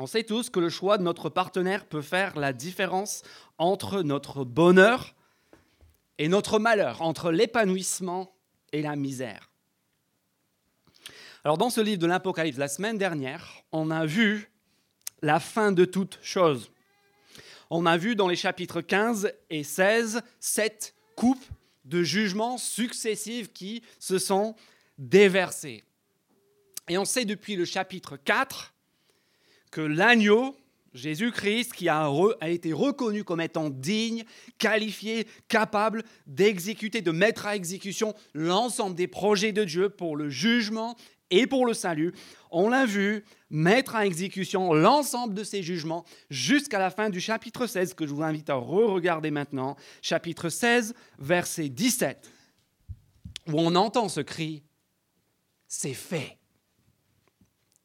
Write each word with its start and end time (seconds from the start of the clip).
On 0.00 0.06
sait 0.06 0.22
tous 0.22 0.48
que 0.48 0.60
le 0.60 0.68
choix 0.68 0.96
de 0.96 1.02
notre 1.02 1.28
partenaire 1.28 1.84
peut 1.84 2.02
faire 2.02 2.38
la 2.38 2.52
différence 2.52 3.22
entre 3.58 4.02
notre 4.02 4.44
bonheur 4.44 5.16
et 6.18 6.28
notre 6.28 6.60
malheur, 6.60 7.02
entre 7.02 7.32
l'épanouissement 7.32 8.32
et 8.72 8.80
la 8.80 8.94
misère. 8.94 9.50
Alors 11.42 11.58
dans 11.58 11.70
ce 11.70 11.80
livre 11.80 11.98
de 11.98 12.06
l'Apocalypse, 12.06 12.58
la 12.58 12.68
semaine 12.68 12.96
dernière, 12.96 13.64
on 13.72 13.90
a 13.90 14.06
vu 14.06 14.52
la 15.20 15.40
fin 15.40 15.72
de 15.72 15.84
toute 15.84 16.20
chose. 16.22 16.70
On 17.68 17.84
a 17.84 17.96
vu 17.96 18.14
dans 18.14 18.28
les 18.28 18.36
chapitres 18.36 18.80
15 18.80 19.32
et 19.50 19.64
16 19.64 20.22
sept 20.38 20.94
coupes 21.16 21.44
de 21.84 22.04
jugements 22.04 22.56
successifs 22.56 23.52
qui 23.52 23.82
se 23.98 24.18
sont 24.18 24.54
déversées. 24.96 25.82
Et 26.88 26.98
on 26.98 27.04
sait 27.04 27.24
depuis 27.24 27.56
le 27.56 27.64
chapitre 27.64 28.16
4 28.16 28.74
que 29.70 29.80
l'agneau, 29.80 30.56
Jésus-Christ, 30.94 31.72
qui 31.72 31.88
a, 31.88 32.10
été 32.42 32.72
reconnu 32.72 33.24
comme 33.24 33.40
étant 33.40 33.70
digne, 33.70 34.24
qualifié, 34.58 35.26
capable 35.48 36.02
d'exécuter, 36.26 37.02
de 37.02 37.10
mettre 37.10 37.46
à 37.46 37.56
exécution 37.56 38.14
l'ensemble 38.34 38.96
des 38.96 39.06
projets 39.06 39.52
de 39.52 39.64
Dieu 39.64 39.88
pour 39.88 40.16
le 40.16 40.28
jugement 40.28 40.96
et 41.30 41.46
pour 41.46 41.66
le 41.66 41.74
salut, 41.74 42.14
on 42.50 42.70
l'a 42.70 42.86
vu 42.86 43.24
mettre 43.50 43.94
à 43.94 44.06
exécution 44.06 44.72
l'ensemble 44.72 45.34
de 45.34 45.44
ces 45.44 45.62
jugements 45.62 46.04
jusqu'à 46.30 46.78
la 46.78 46.90
fin 46.90 47.10
du 47.10 47.20
chapitre 47.20 47.66
16 47.66 47.92
que 47.92 48.06
je 48.06 48.14
vous 48.14 48.22
invite 48.22 48.48
à 48.48 48.54
re-regarder 48.54 49.30
maintenant, 49.30 49.76
chapitre 50.00 50.48
16, 50.48 50.94
verset 51.18 51.68
17, 51.68 52.30
où 53.48 53.52
on 53.60 53.74
entend 53.74 54.08
ce 54.08 54.20
cri, 54.20 54.62
c'est 55.66 55.94
fait. 55.94 56.37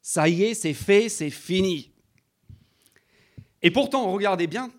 Ça 0.06 0.28
y 0.28 0.42
est, 0.42 0.52
c'est 0.52 0.74
fait, 0.74 1.08
c'est 1.08 1.30
fini. 1.30 1.90
Et 3.62 3.70
pourtant, 3.70 4.12
regardez 4.12 4.46
bien, 4.46 4.70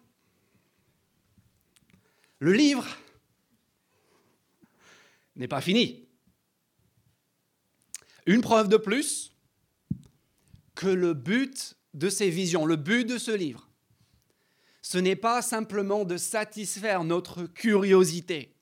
le 2.38 2.54
livre 2.54 2.86
n'est 5.36 5.48
pas 5.48 5.62
fini. 5.62 6.08
Une 8.28 8.42
preuve 8.42 8.70
de 8.70 8.78
plus 8.78 9.36
que 10.76 10.86
le 10.86 11.16
but 11.16 11.76
de 11.96 12.10
ces 12.10 12.30
visions, 12.30 12.68
le 12.68 12.76
but 12.76 13.06
de 13.06 13.18
ce 13.18 13.32
livre, 13.32 13.68
ce 14.84 15.00
n'est 15.00 15.16
pas 15.16 15.42
simplement 15.42 16.06
de 16.06 16.18
satisfaire 16.18 17.04
notre 17.04 17.48
curiosité. 17.48 18.56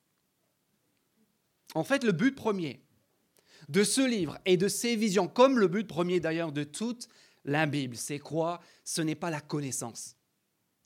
En 1.76 1.84
fait, 1.84 2.06
le 2.06 2.14
but 2.14 2.34
premier, 2.34 2.83
de 3.70 3.84
ce 3.84 4.02
livre 4.02 4.38
et 4.46 4.58
de 4.58 4.68
ces 4.68 4.96
visions, 4.96 5.28
comme 5.28 5.60
le 5.60 5.68
but 5.68 5.88
premier 5.88 6.20
d'ailleurs 6.20 6.52
de 6.52 6.64
toute 6.64 7.08
la 7.46 7.66
Bible. 7.66 7.96
C'est 7.96 8.20
quoi? 8.20 8.60
Ce 8.84 9.02
n'est 9.02 9.16
pas 9.16 9.30
la 9.30 9.42
connaissance. 9.42 10.16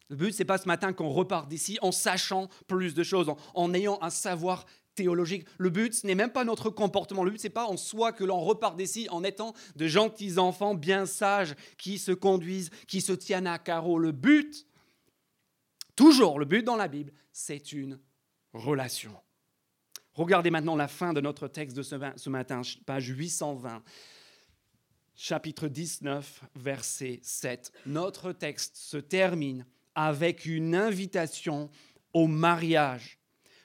Le 0.09 0.16
but, 0.16 0.33
c'est 0.33 0.45
pas 0.45 0.58
ce 0.58 0.67
matin 0.67 0.94
qu'on 0.94 1.09
repart 1.09 1.50
d'ici 1.50 1.78
en 1.81 1.92
sachant 1.92 2.50
plus 2.67 2.94
de 2.94 3.03
choses, 3.03 3.31
en, 3.53 3.73
ayant 3.73 4.00
un 4.02 4.09
savoir 4.09 4.66
théologique. 4.95 5.45
Le 5.58 5.70
but, 5.70 5.94
ce 5.94 6.08
n'est 6.08 6.16
même 6.16 6.31
pas 6.31 6.45
notre 6.45 6.70
comportement. 6.70 7.23
Le 7.23 7.31
but, 7.31 7.39
c'est 7.39 7.50
pas 7.50 7.66
en 7.66 7.78
soi 7.78 8.14
que 8.14 8.23
l'on 8.23 8.39
repart 8.39 8.78
d'ici 8.78 9.08
en 9.11 9.23
étant 9.23 9.53
de 9.75 9.88
gentils 9.88 10.38
enfants 10.38 10.75
bien 10.75 11.05
sages 11.05 11.55
qui 11.78 11.98
se 11.98 12.11
conduisent, 12.11 12.70
qui 12.88 13.02
se 13.02 13.11
tiennent 13.11 13.48
à 13.48 13.59
carreau. 13.59 14.00
Le 14.00 14.11
but, 14.11 14.66
toujours 15.95 16.39
le 16.39 16.45
but 16.45 16.64
dans 16.64 16.78
la 16.78 16.88
Bible, 16.88 17.11
c'est 17.33 17.73
une 17.73 18.00
relation. 18.53 19.14
Regardez 20.18 20.50
maintenant 20.50 20.76
la 20.76 20.88
fin 20.88 21.14
de 21.14 21.22
notre 21.22 21.48
texte 21.48 21.78
de 21.78 21.84
ce 21.84 22.30
matin, 22.30 22.64
page 22.88 23.10
820, 23.10 23.84
chapitre 25.16 25.68
19, 25.68 26.42
verset 26.56 27.20
7. 27.22 27.72
Notre 27.86 28.32
texte 28.32 28.78
se 28.78 28.98
termine 28.98 29.64
avec 29.94 30.48
une 30.48 30.73
invitation 30.73 31.70
au 32.14 32.26
mariage. 32.26 33.20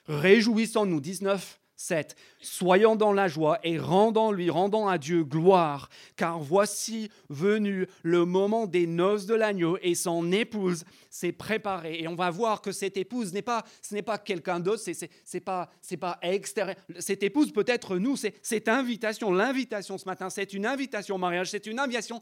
Réjouissons-nous, 0.05 1.01
19, 1.01 1.59
7. 1.83 2.15
Soyons 2.39 2.95
dans 2.95 3.11
la 3.11 3.27
joie 3.27 3.59
et 3.63 3.77
rendons-lui, 3.77 4.49
rendons 4.49 4.87
à 4.87 4.97
Dieu 4.97 5.25
gloire, 5.25 5.89
car 6.15 6.39
voici 6.39 7.09
venu 7.29 7.87
le 8.03 8.23
moment 8.23 8.67
des 8.67 8.87
noces 8.87 9.25
de 9.25 9.35
l'agneau 9.35 9.77
et 9.81 9.93
son 9.93 10.31
épouse 10.31 10.85
s'est 11.09 11.33
préparée. 11.33 11.99
Et 11.99 12.07
on 12.07 12.15
va 12.15 12.29
voir 12.29 12.61
que 12.61 12.71
cette 12.71 12.95
épouse 12.95 13.33
n'est 13.33 13.41
pas, 13.41 13.65
ce 13.81 13.93
n'est 13.93 14.01
pas 14.01 14.17
quelqu'un 14.17 14.61
d'autre, 14.61 14.81
c'est, 14.81 15.09
c'est, 15.25 15.39
pas, 15.41 15.69
c'est 15.81 15.97
pas 15.97 16.19
extérieur. 16.21 16.77
Cette 16.99 17.21
épouse 17.21 17.51
peut 17.51 17.65
être 17.67 17.97
nous, 17.97 18.15
c'est 18.15 18.35
cette 18.41 18.69
invitation, 18.69 19.33
l'invitation 19.33 19.97
ce 19.97 20.05
matin, 20.05 20.29
c'est 20.29 20.53
une 20.53 20.65
invitation 20.65 21.15
au 21.15 21.19
mariage, 21.19 21.49
c'est 21.49 21.67
une 21.67 21.79
invitation 21.79 22.21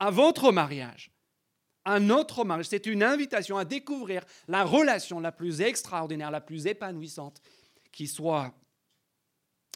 à 0.00 0.10
votre 0.10 0.50
mariage 0.50 1.12
à 1.88 2.00
notre 2.00 2.44
mariage. 2.44 2.66
C'est 2.66 2.86
une 2.86 3.04
invitation 3.04 3.58
à 3.58 3.64
découvrir 3.64 4.24
la 4.48 4.64
relation 4.64 5.20
la 5.20 5.30
plus 5.30 5.60
extraordinaire, 5.60 6.32
la 6.32 6.40
plus 6.40 6.66
épanouissante 6.66 7.40
qui 7.92 8.08
soit 8.08 8.52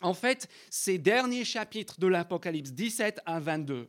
en 0.00 0.14
fait, 0.14 0.48
ces 0.70 0.98
derniers 0.98 1.44
chapitres 1.44 2.00
de 2.00 2.06
l'Apocalypse 2.06 2.72
17 2.72 3.20
à 3.26 3.40
22, 3.40 3.88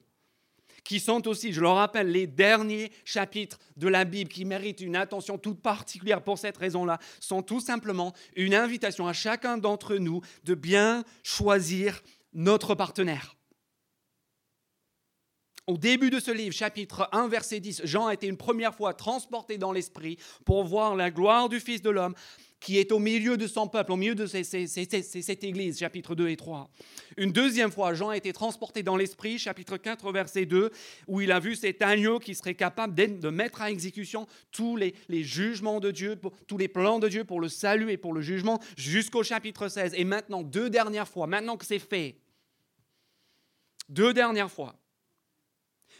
qui 0.83 0.99
sont 0.99 1.27
aussi, 1.27 1.53
je 1.53 1.61
le 1.61 1.69
rappelle, 1.69 2.11
les 2.11 2.27
derniers 2.27 2.91
chapitres 3.05 3.59
de 3.77 3.87
la 3.87 4.03
Bible 4.05 4.31
qui 4.31 4.45
méritent 4.45 4.81
une 4.81 4.95
attention 4.95 5.37
toute 5.37 5.61
particulière 5.61 6.23
pour 6.23 6.37
cette 6.37 6.57
raison-là, 6.57 6.99
sont 7.19 7.41
tout 7.41 7.59
simplement 7.59 8.13
une 8.35 8.55
invitation 8.55 9.07
à 9.07 9.13
chacun 9.13 9.57
d'entre 9.57 9.95
nous 9.95 10.21
de 10.43 10.55
bien 10.55 11.03
choisir 11.23 12.01
notre 12.33 12.75
partenaire. 12.75 13.35
Au 15.67 15.77
début 15.77 16.09
de 16.09 16.19
ce 16.19 16.31
livre, 16.31 16.55
chapitre 16.55 17.07
1, 17.11 17.27
verset 17.27 17.59
10, 17.59 17.81
Jean 17.85 18.07
a 18.07 18.13
été 18.13 18.27
une 18.27 18.37
première 18.37 18.73
fois 18.73 18.93
transporté 18.93 19.57
dans 19.57 19.71
l'esprit 19.71 20.17
pour 20.43 20.63
voir 20.63 20.95
la 20.95 21.11
gloire 21.11 21.49
du 21.49 21.59
Fils 21.59 21.81
de 21.81 21.91
l'homme 21.91 22.15
qui 22.61 22.77
est 22.77 22.91
au 22.91 22.99
milieu 22.99 23.37
de 23.37 23.47
son 23.47 23.67
peuple, 23.67 23.91
au 23.91 23.95
milieu 23.97 24.13
de 24.13 24.27
cette 24.27 25.43
église, 25.43 25.79
chapitre 25.79 26.13
2 26.13 26.29
et 26.29 26.37
3. 26.37 26.69
Une 27.17 27.31
deuxième 27.31 27.71
fois, 27.71 27.95
Jean 27.95 28.09
a 28.09 28.17
été 28.17 28.31
transporté 28.31 28.83
dans 28.83 28.95
l'esprit, 28.95 29.39
chapitre 29.39 29.77
4, 29.77 30.11
verset 30.13 30.45
2, 30.45 30.71
où 31.07 31.21
il 31.21 31.31
a 31.31 31.39
vu 31.39 31.55
cet 31.55 31.81
agneau 31.81 32.19
qui 32.19 32.35
serait 32.35 32.53
capable 32.53 32.93
de 32.93 33.29
mettre 33.29 33.63
à 33.63 33.71
exécution 33.71 34.27
tous 34.51 34.77
les, 34.77 34.93
jugements 35.23 35.79
de 35.79 35.89
Dieu, 35.89 36.21
tous 36.47 36.57
les 36.59 36.67
plans 36.67 36.99
de 36.99 37.09
Dieu 37.09 37.23
pour 37.23 37.41
le 37.41 37.49
salut 37.49 37.91
et 37.91 37.97
pour 37.97 38.13
le 38.13 38.21
jugement, 38.21 38.59
jusqu'au 38.77 39.23
chapitre 39.23 39.67
16. 39.67 39.95
Et 39.97 40.05
maintenant, 40.05 40.43
deux 40.43 40.69
dernières 40.69 41.07
fois, 41.07 41.25
maintenant 41.25 41.57
que 41.57 41.65
c'est 41.65 41.79
fait, 41.79 42.15
deux 43.89 44.13
dernières 44.13 44.51
fois, 44.51 44.75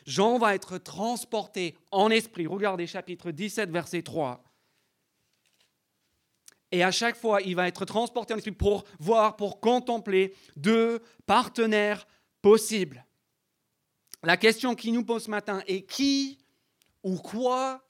Jean 0.05 0.37
va 0.37 0.53
être 0.53 0.77
transporté 0.77 1.75
en 1.89 2.11
esprit. 2.11 2.45
Regardez 2.45 2.85
chapitre 2.85 3.31
17, 3.31 3.71
verset 3.71 4.03
3 4.03 4.43
et 6.71 6.83
à 6.83 6.91
chaque 6.91 7.17
fois, 7.17 7.41
il 7.41 7.55
va 7.55 7.67
être 7.67 7.85
transporté 7.85 8.33
en 8.33 8.37
esprit 8.37 8.51
pour 8.51 8.85
voir, 8.99 9.35
pour 9.35 9.59
contempler 9.59 10.33
deux 10.55 11.01
partenaires 11.25 12.07
possibles. 12.41 13.05
La 14.23 14.37
question 14.37 14.75
qui 14.75 14.91
nous 14.91 15.03
pose 15.03 15.23
ce 15.23 15.29
matin 15.29 15.61
est 15.67 15.81
qui 15.81 16.37
ou 17.03 17.17
quoi 17.17 17.83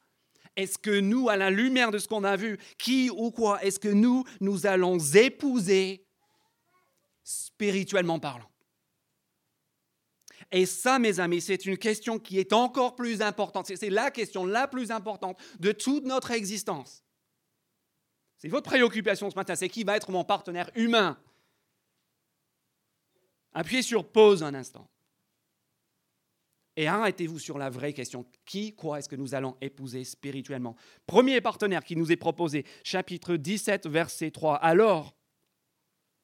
est-ce 0.56 0.78
que 0.78 1.00
nous, 1.00 1.30
à 1.30 1.38
la 1.38 1.50
lumière 1.50 1.92
de 1.92 1.98
ce 1.98 2.08
qu'on 2.08 2.24
a 2.24 2.36
vu, 2.36 2.58
qui 2.78 3.10
ou 3.10 3.32
quoi 3.32 3.64
est-ce 3.64 3.80
que 3.80 3.88
nous, 3.88 4.24
nous 4.40 4.66
allons 4.66 4.98
épouser 4.98 6.06
spirituellement 7.24 8.20
parlant? 8.20 8.50
Et 10.52 10.66
ça, 10.66 11.00
mes 11.00 11.20
amis, 11.20 11.40
c'est 11.40 11.66
une 11.66 11.78
question 11.78 12.20
qui 12.20 12.40
est 12.40 12.52
encore 12.52 12.96
plus 12.96 13.22
importante. 13.22 13.72
C'est 13.74 13.90
la 13.90 14.12
question 14.12 14.46
la 14.46 14.68
plus 14.68 14.92
importante 14.92 15.40
de 15.60 15.72
toute 15.72 16.04
notre 16.04 16.32
existence. 16.32 17.04
C'est 18.42 18.48
votre 18.48 18.72
préoccupation 18.72 19.30
ce 19.30 19.36
matin, 19.36 19.54
c'est 19.54 19.70
qui 19.70 19.84
va 19.84 19.96
être 19.96 20.10
mon 20.10 20.24
partenaire 20.24 20.72
humain. 20.74 21.16
Appuyez 23.54 23.84
sur 23.84 24.04
pause 24.12 24.42
un 24.42 24.56
instant. 24.56 24.90
Et 26.76 26.88
arrêtez-vous 26.88 27.38
sur 27.38 27.60
la 27.60 27.70
vraie 27.70 27.94
question. 27.94 28.26
Qui, 28.44 28.74
quoi 28.74 28.98
est-ce 28.98 29.08
que 29.08 29.16
nous 29.16 29.36
allons 29.36 29.58
épouser 29.62 30.04
spirituellement? 30.04 30.76
Premier 31.06 31.40
partenaire 31.40 31.84
qui 31.84 31.96
nous 31.96 32.12
est 32.12 32.16
proposé, 32.16 32.66
chapitre 32.84 33.36
17, 33.36 33.86
verset 33.86 34.32
3. 34.32 34.56
Alors, 34.56 35.16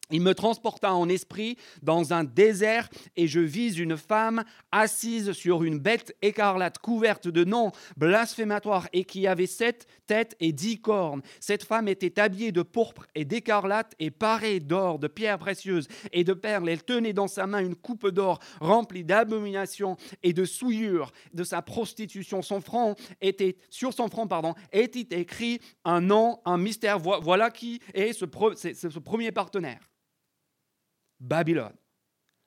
il 0.09 0.21
me 0.21 0.33
transporta 0.33 0.94
en 0.94 1.09
esprit 1.09 1.57
dans 1.81 2.13
un 2.13 2.24
désert 2.24 2.89
et 3.18 3.27
je 3.27 3.42
vis 3.42 3.77
une 3.77 3.98
femme 3.98 4.44
assise 4.71 5.33
sur 5.33 5.63
une 5.63 5.80
bête 5.80 6.15
écarlate 6.21 6.77
couverte 6.77 7.27
de 7.27 7.44
noms 7.44 7.71
blasphématoires 7.98 8.88
et 8.94 9.04
qui 9.04 9.27
avait 9.27 9.48
sept 9.48 9.86
têtes 10.06 10.36
et 10.39 10.54
dix 10.54 10.80
cornes. 10.80 11.21
Cette 11.42 11.63
femme 11.63 11.89
était 11.89 12.19
habillée 12.21 12.54
de 12.54 12.62
pourpre 12.62 13.06
et 13.15 13.25
d'écarlate 13.25 13.95
et 14.00 14.09
parée 14.09 14.62
d'or, 14.62 14.98
de 14.98 15.07
pierres 15.07 15.39
précieuses 15.39 15.89
et 16.13 16.24
de 16.24 16.33
perles. 16.33 16.69
Elle 16.69 16.83
tenait 16.83 17.13
dans 17.13 17.27
sa 17.27 17.45
main 17.45 17.59
une 17.59 17.75
coupe 17.75 18.07
d'or 18.07 18.39
remplie 18.62 19.04
d'abominations 19.04 19.98
et 20.24 20.31
de 20.31 20.45
souillures 20.45 21.12
de 21.33 21.44
sa 21.44 21.62
prostitution. 21.62 22.42
Son 22.42 22.62
front 22.62 22.95
était, 23.19 23.57
sur 23.69 23.94
son 23.94 24.07
front 24.07 24.27
pardon, 24.27 24.56
était 24.71 25.19
écrit 25.19 25.59
un 25.83 26.00
nom, 26.00 26.39
un 26.45 26.57
mystère. 26.57 27.00
Voilà 27.00 27.51
qui 27.51 27.81
est 27.94 28.13
ce, 28.13 28.25
ce 28.74 29.00
premier 29.00 29.33
partenaire. 29.33 29.80
Babylone, 31.19 31.75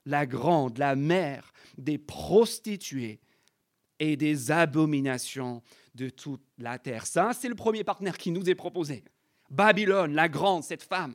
la 0.07 0.27
grande, 0.27 0.79
la 0.79 0.97
mère 0.97 1.53
des 1.77 1.99
prostituées 1.99 3.21
et 3.99 4.17
des 4.17 4.51
abominations 4.51 5.63
de 5.95 6.09
toute 6.09 6.43
la 6.59 6.79
terre. 6.79 7.07
Ça, 7.07 7.33
c'est 7.33 7.49
le 7.49 7.55
premier 7.55 7.85
partenaire 7.85 8.17
qui 8.17 8.31
nous 8.31 8.49
est 8.49 8.55
proposé. 8.55 9.05
Babylone, 9.51 10.15
la 10.15 10.29
grande, 10.29 10.65
cette 10.65 10.83
femme. 10.83 11.15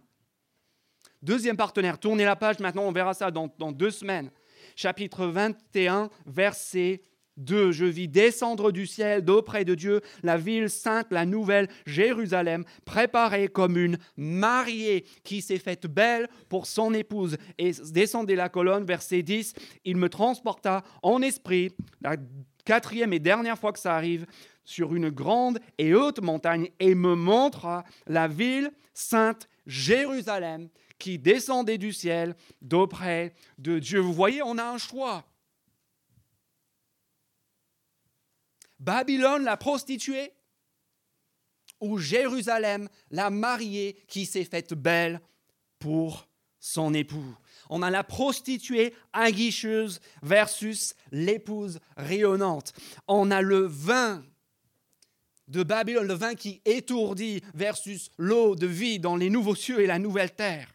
Deuxième 1.22 1.58
partenaire, 1.58 2.00
tournez 2.00 2.26
la 2.26 2.36
page 2.36 2.60
maintenant, 2.60 2.84
on 2.84 2.92
verra 2.92 3.14
ça 3.14 3.32
dans, 3.32 3.52
dans 3.58 3.72
deux 3.72 3.90
semaines. 3.90 4.30
Chapitre 4.76 5.26
21, 5.26 6.10
verset 6.26 7.02
2. 7.38 7.72
Je 7.72 7.86
vis 7.86 8.08
descendre 8.08 8.72
du 8.72 8.88
ciel 8.88 9.24
d'auprès 9.24 9.66
de 9.66 9.76
Dieu 9.76 10.02
la 10.24 10.38
ville 10.38 10.70
sainte, 10.70 11.08
la 11.12 11.26
nouvelle 11.26 11.68
Jérusalem, 11.86 12.64
préparée 12.86 13.48
comme 13.48 13.78
une 13.78 13.98
mariée 14.18 15.06
qui 15.24 15.42
s'est 15.42 15.60
faite 15.60 15.88
belle 15.88 16.28
pour 16.50 16.66
son 16.66 16.94
épouse. 16.94 17.38
Et 17.58 17.72
descendez 17.92 18.36
la 18.36 18.50
colonne, 18.50 18.86
verset 18.86 19.22
10. 19.22 19.54
Il 19.86 19.98
me 19.98 20.10
transporta 20.10 20.84
en 21.02 21.22
esprit, 21.22 21.72
la 22.02 22.16
quatrième 22.64 23.14
et 23.14 23.20
dernière 23.20 23.58
fois 23.58 23.72
que 23.72 23.80
ça 23.80 23.96
arrive, 23.96 24.26
sur 24.64 24.96
une 24.96 25.10
grande 25.10 25.60
et 25.78 25.94
haute 25.94 26.22
montagne 26.22 26.70
et 26.80 26.96
me 26.96 27.16
montra 27.16 27.84
la 28.08 28.28
ville 28.28 28.72
sainte 28.94 29.48
Jérusalem 29.68 30.70
qui 30.98 31.20
descendait 31.20 31.78
du 31.78 31.94
ciel 31.94 32.36
d'auprès 32.62 33.34
de 33.58 33.80
Dieu. 33.80 34.00
Vous 34.00 34.14
voyez, 34.14 34.42
on 34.42 34.58
a 34.58 34.64
un 34.64 34.78
choix. 34.78 35.24
Babylone, 38.86 39.44
la 39.44 39.58
prostituée, 39.58 40.32
ou 41.82 41.98
Jérusalem, 41.98 42.88
la 43.10 43.32
mariée 43.32 43.98
qui 44.08 44.28
s'est 44.28 44.46
faite 44.46 44.76
belle 44.76 45.22
pour 45.80 46.28
son 46.60 46.94
époux. 46.94 47.36
On 47.72 47.82
a 47.82 47.90
la 47.90 48.04
prostituée 48.04 48.94
aguicheuse 49.12 50.00
versus 50.22 50.94
l'épouse 51.12 51.80
rayonnante. 51.98 52.74
On 53.08 53.32
a 53.32 53.42
le 53.42 53.66
vin 53.66 54.24
de 55.48 55.64
Babylone, 55.64 56.08
le 56.08 56.14
vin 56.14 56.36
qui 56.36 56.62
étourdit 56.64 57.42
versus 57.56 58.12
l'eau 58.20 58.56
de 58.56 58.68
vie 58.68 59.00
dans 59.00 59.16
les 59.16 59.32
nouveaux 59.32 59.56
cieux 59.56 59.82
et 59.82 59.88
la 59.88 59.98
nouvelle 59.98 60.34
terre. 60.34 60.75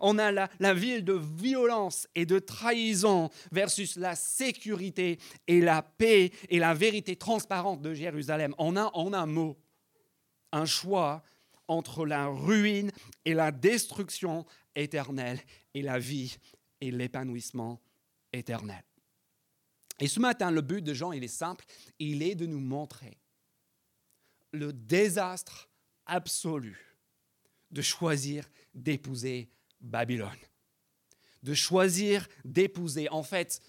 On 0.00 0.18
a 0.18 0.32
la, 0.32 0.74
ville 0.74 1.04
de 1.04 1.12
violence 1.12 2.08
et 2.14 2.26
de 2.26 2.38
trahison 2.38 3.30
versus 3.52 3.96
la 3.96 4.14
sécurité 4.14 5.18
et 5.46 5.60
la 5.60 5.82
paix 5.82 6.32
et 6.48 6.58
la 6.58 6.74
vérité 6.74 7.16
transparente 7.16 7.82
de 7.82 7.94
Jérusalem. 7.94 8.54
On 8.58 8.76
a 8.76 8.90
en 8.94 9.12
un 9.12 9.26
mot 9.26 9.58
un 10.52 10.64
choix 10.64 11.22
entre 11.68 12.04
la 12.04 12.26
ruine 12.26 12.90
et 13.24 13.34
la 13.34 13.52
destruction 13.52 14.44
éternelle 14.74 15.40
et 15.74 15.82
la 15.82 15.98
vie 15.98 16.36
et 16.80 16.90
l'épanouissement 16.90 17.80
éternel. 18.32 18.82
Et 20.00 20.08
ce 20.08 20.18
matin, 20.18 20.50
le 20.50 20.62
but 20.62 20.82
de 20.82 20.94
Jean, 20.94 21.12
il 21.12 21.22
est 21.22 21.28
simple, 21.28 21.64
il 21.98 22.22
est 22.22 22.34
de 22.34 22.46
nous 22.46 22.60
montrer 22.60 23.18
le 24.52 24.72
désastre 24.72 25.68
absolu 26.06 26.96
de 27.70 27.82
choisir 27.82 28.48
d'épouser 28.74 29.48
Babylone. 29.80 30.30
De 31.42 31.54
choisir 31.54 32.28
d'épouser 32.44 33.08
en 33.10 33.22
fait 33.22 33.60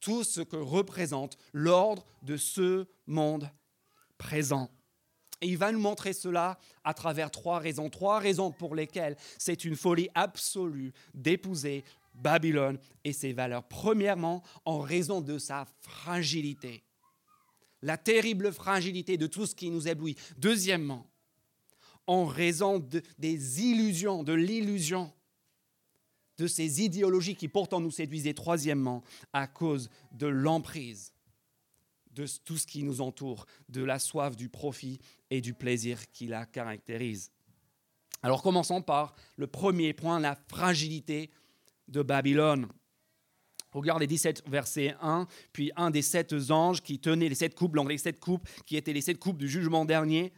tout 0.00 0.24
ce 0.24 0.40
que 0.40 0.56
représente 0.56 1.36
l'ordre 1.52 2.04
de 2.22 2.36
ce 2.36 2.86
monde 3.06 3.50
présent. 4.18 4.70
Et 5.40 5.48
il 5.48 5.56
va 5.56 5.72
nous 5.72 5.80
montrer 5.80 6.12
cela 6.12 6.58
à 6.84 6.92
travers 6.92 7.30
trois 7.30 7.58
raisons. 7.58 7.88
Trois 7.88 8.18
raisons 8.18 8.50
pour 8.50 8.74
lesquelles 8.74 9.16
c'est 9.38 9.64
une 9.64 9.76
folie 9.76 10.08
absolue 10.14 10.92
d'épouser 11.14 11.84
Babylone 12.14 12.78
et 13.04 13.12
ses 13.12 13.32
valeurs. 13.32 13.66
Premièrement, 13.68 14.42
en 14.64 14.80
raison 14.80 15.20
de 15.20 15.38
sa 15.38 15.66
fragilité. 15.80 16.84
La 17.82 17.96
terrible 17.96 18.52
fragilité 18.52 19.16
de 19.16 19.26
tout 19.26 19.46
ce 19.46 19.54
qui 19.54 19.70
nous 19.70 19.88
éblouit. 19.88 20.16
Deuxièmement, 20.36 21.06
en 22.06 22.26
raison 22.26 22.86
des 23.18 23.62
illusions, 23.62 24.22
de 24.22 24.34
l'illusion 24.34 25.12
de 26.40 26.46
ces 26.46 26.82
idéologies 26.82 27.36
qui 27.36 27.48
pourtant 27.48 27.80
nous 27.80 27.90
séduisaient. 27.90 28.32
Troisièmement, 28.32 29.02
à 29.34 29.46
cause 29.46 29.90
de 30.12 30.26
l'emprise 30.26 31.12
de 32.12 32.26
tout 32.44 32.56
ce 32.56 32.66
qui 32.66 32.82
nous 32.82 33.02
entoure, 33.02 33.46
de 33.68 33.84
la 33.84 33.98
soif 33.98 34.36
du 34.36 34.48
profit 34.48 34.98
et 35.30 35.40
du 35.40 35.54
plaisir 35.54 36.10
qui 36.10 36.26
la 36.26 36.46
caractérise. 36.46 37.30
Alors 38.22 38.42
commençons 38.42 38.82
par 38.82 39.14
le 39.36 39.46
premier 39.46 39.92
point, 39.92 40.18
la 40.18 40.36
fragilité 40.48 41.30
de 41.88 42.02
Babylone. 42.02 42.66
Regardez 43.72 44.06
17 44.06 44.48
verset 44.48 44.96
1, 45.00 45.28
puis 45.52 45.70
un 45.76 45.90
des 45.90 46.02
sept 46.02 46.34
anges 46.50 46.82
qui 46.82 46.98
tenait 46.98 47.28
les 47.28 47.36
sept 47.36 47.54
coupes, 47.54 47.76
les 47.76 47.98
sept 47.98 48.18
coupes 48.18 48.48
qui 48.66 48.76
étaient 48.76 48.92
les 48.92 49.02
sept 49.02 49.18
coupes 49.18 49.38
du 49.38 49.48
jugement 49.48 49.84
dernier, 49.84 50.32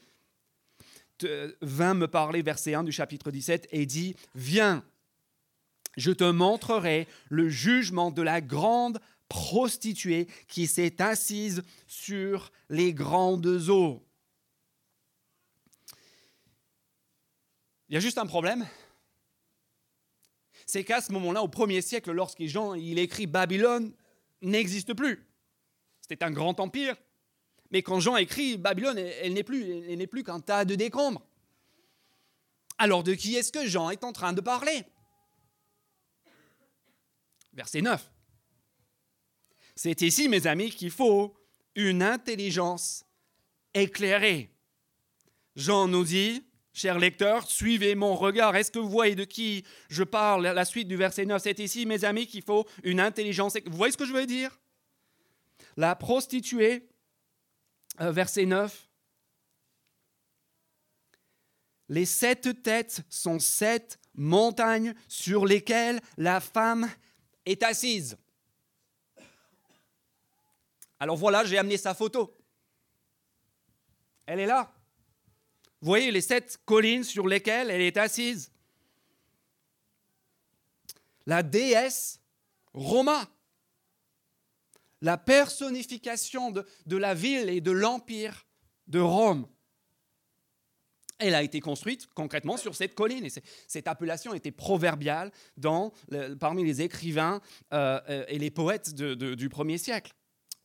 vint 1.63 1.95
me 1.95 2.09
parler, 2.09 2.43
verset 2.43 2.75
1 2.75 2.85
du 2.85 2.93
chapitre 2.93 3.31
17, 3.31 3.69
et 3.71 3.87
dit, 3.87 4.17
viens, 4.35 4.85
je 5.97 6.11
te 6.11 6.25
montrerai 6.31 7.07
le 7.29 7.49
jugement 7.49 8.11
de 8.11 8.23
la 8.23 8.41
grande 8.41 9.01
prostituée 9.29 10.29
qui 10.49 10.67
s'est 10.67 11.01
assise 11.01 11.63
sur 11.87 12.53
les 12.69 12.93
grandes 12.93 13.69
eaux. 13.69 14.03
Il 17.89 17.95
y 17.95 17.97
a 17.97 18.01
juste 18.01 18.19
un 18.19 18.27
problème. 18.27 18.67
C'est 20.67 20.85
qu'à 20.85 21.01
ce 21.01 21.13
moment-là, 21.13 21.43
au 21.43 21.49
premier 21.49 21.83
siècle, 21.83 22.13
lorsqu'il 22.13 22.49
Jean 22.49 22.75
écrit 22.75 23.27
Babylone 23.27 23.93
n'existe 24.41 24.95
plus. 24.95 25.27
C'était 26.01 26.25
un 26.25 26.31
grand 26.31 26.59
empire. 26.61 26.97
Mais 27.71 27.83
quand 27.83 28.01
Jean 28.01 28.17
écrit 28.17 28.59
Babylone, 28.59 28.99
elle 28.99 29.33
n'est 29.33 29.43
plus, 29.43 29.63
elle 29.89 29.99
n'est 29.99 30.07
plus 30.07 30.25
qu'un 30.25 30.41
tas 30.41 30.65
de 30.65 30.75
décombres. 30.75 31.23
Alors 32.79 33.03
de 33.03 33.15
qui 33.15 33.35
est-ce 33.35 33.53
que 33.53 33.67
Jean 33.67 33.91
est 33.91 34.05
en 34.05 34.13
train 34.13 34.33
de 34.33 34.41
parler? 34.41 34.85
Verset 37.53 37.83
9. 37.83 38.11
C'est 39.75 40.03
ici, 40.03 40.29
mes 40.29 40.47
amis, 40.47 40.71
qu'il 40.71 40.91
faut 40.91 41.35
une 41.75 42.03
intelligence 42.03 43.05
éclairée. 43.75 44.51
Jean 45.57 45.89
nous 45.89 46.05
dit, 46.05 46.45
chers 46.73 46.99
lecteurs, 46.99 47.49
suivez 47.49 47.95
mon 47.95 48.15
regard. 48.15 48.57
Est-ce 48.57 48.71
que 48.71 48.79
vous 48.79 48.89
voyez 48.89 49.15
de 49.15 49.25
qui 49.25 49.65
je 49.89 50.03
parle? 50.03 50.47
La 50.47 50.65
suite 50.65 50.89
du 50.89 50.97
verset 50.97 51.27
9, 51.27 51.43
c'est 51.43 51.59
ici, 51.59 51.87
mes 51.87 52.05
amis, 52.05 52.27
qu'il 52.27 52.43
faut 52.43 52.67
une 52.83 53.01
intelligence 53.01 53.57
éclairée. 53.57 53.73
Vous 53.73 53.79
voyez 53.79 53.93
ce 53.93 53.99
que 53.99 54.07
je 54.07 54.13
veux 54.13 54.27
dire? 54.27 54.59
La 55.77 55.95
prostituée, 55.95 56.89
euh, 58.01 58.13
verset 58.13 58.47
9, 58.47 58.89
les 61.89 62.07
sept 62.07 62.63
têtes 62.63 63.03
sont 63.11 63.39
sept 63.39 63.99
montagnes 64.15 64.95
sur 65.09 65.45
lesquelles 65.45 66.01
la 66.17 66.41
femme 66.41 66.89
est 67.45 67.63
assise. 67.63 68.17
Alors 71.01 71.17
voilà, 71.17 71.45
j'ai 71.45 71.59
amené 71.59 71.77
sa 71.77 71.95
photo. 71.95 72.37
Elle 74.27 74.41
est 74.41 74.47
là. 74.47 74.73
Vous 75.81 75.87
voyez 75.87 76.13
les 76.13 76.21
sept 76.21 76.61
collines 76.65 77.03
sur 77.03 77.27
lesquelles 77.27 77.71
elle 77.71 77.81
est 77.81 77.97
assise. 77.97 78.53
La 81.27 81.43
déesse 81.43 82.21
Roma, 82.73 83.29
la 85.01 85.19
personnification 85.19 86.53
de, 86.53 86.97
la 86.97 87.15
ville 87.15 87.49
et 87.49 87.61
de 87.61 87.73
l'empire 87.73 88.47
de 88.87 89.01
Rome 89.01 89.49
elle 91.23 91.35
a 91.35 91.43
été 91.43 91.61
construite 91.61 92.09
concrètement 92.15 92.57
sur 92.57 92.75
cette 92.75 92.95
colline. 92.95 93.25
Et 93.25 93.31
cette 93.67 93.89
appellation 93.89 94.35
était 94.35 94.51
proverbiale 94.51 95.31
parmi 96.41 96.65
les 96.65 96.83
écrivains 96.83 97.41
euh, 97.73 98.01
euh, 98.09 98.25
et 98.29 98.39
les 98.39 98.51
poètes 98.51 98.95
du 98.95 99.49
premier 99.49 99.79
siècle. 99.79 100.13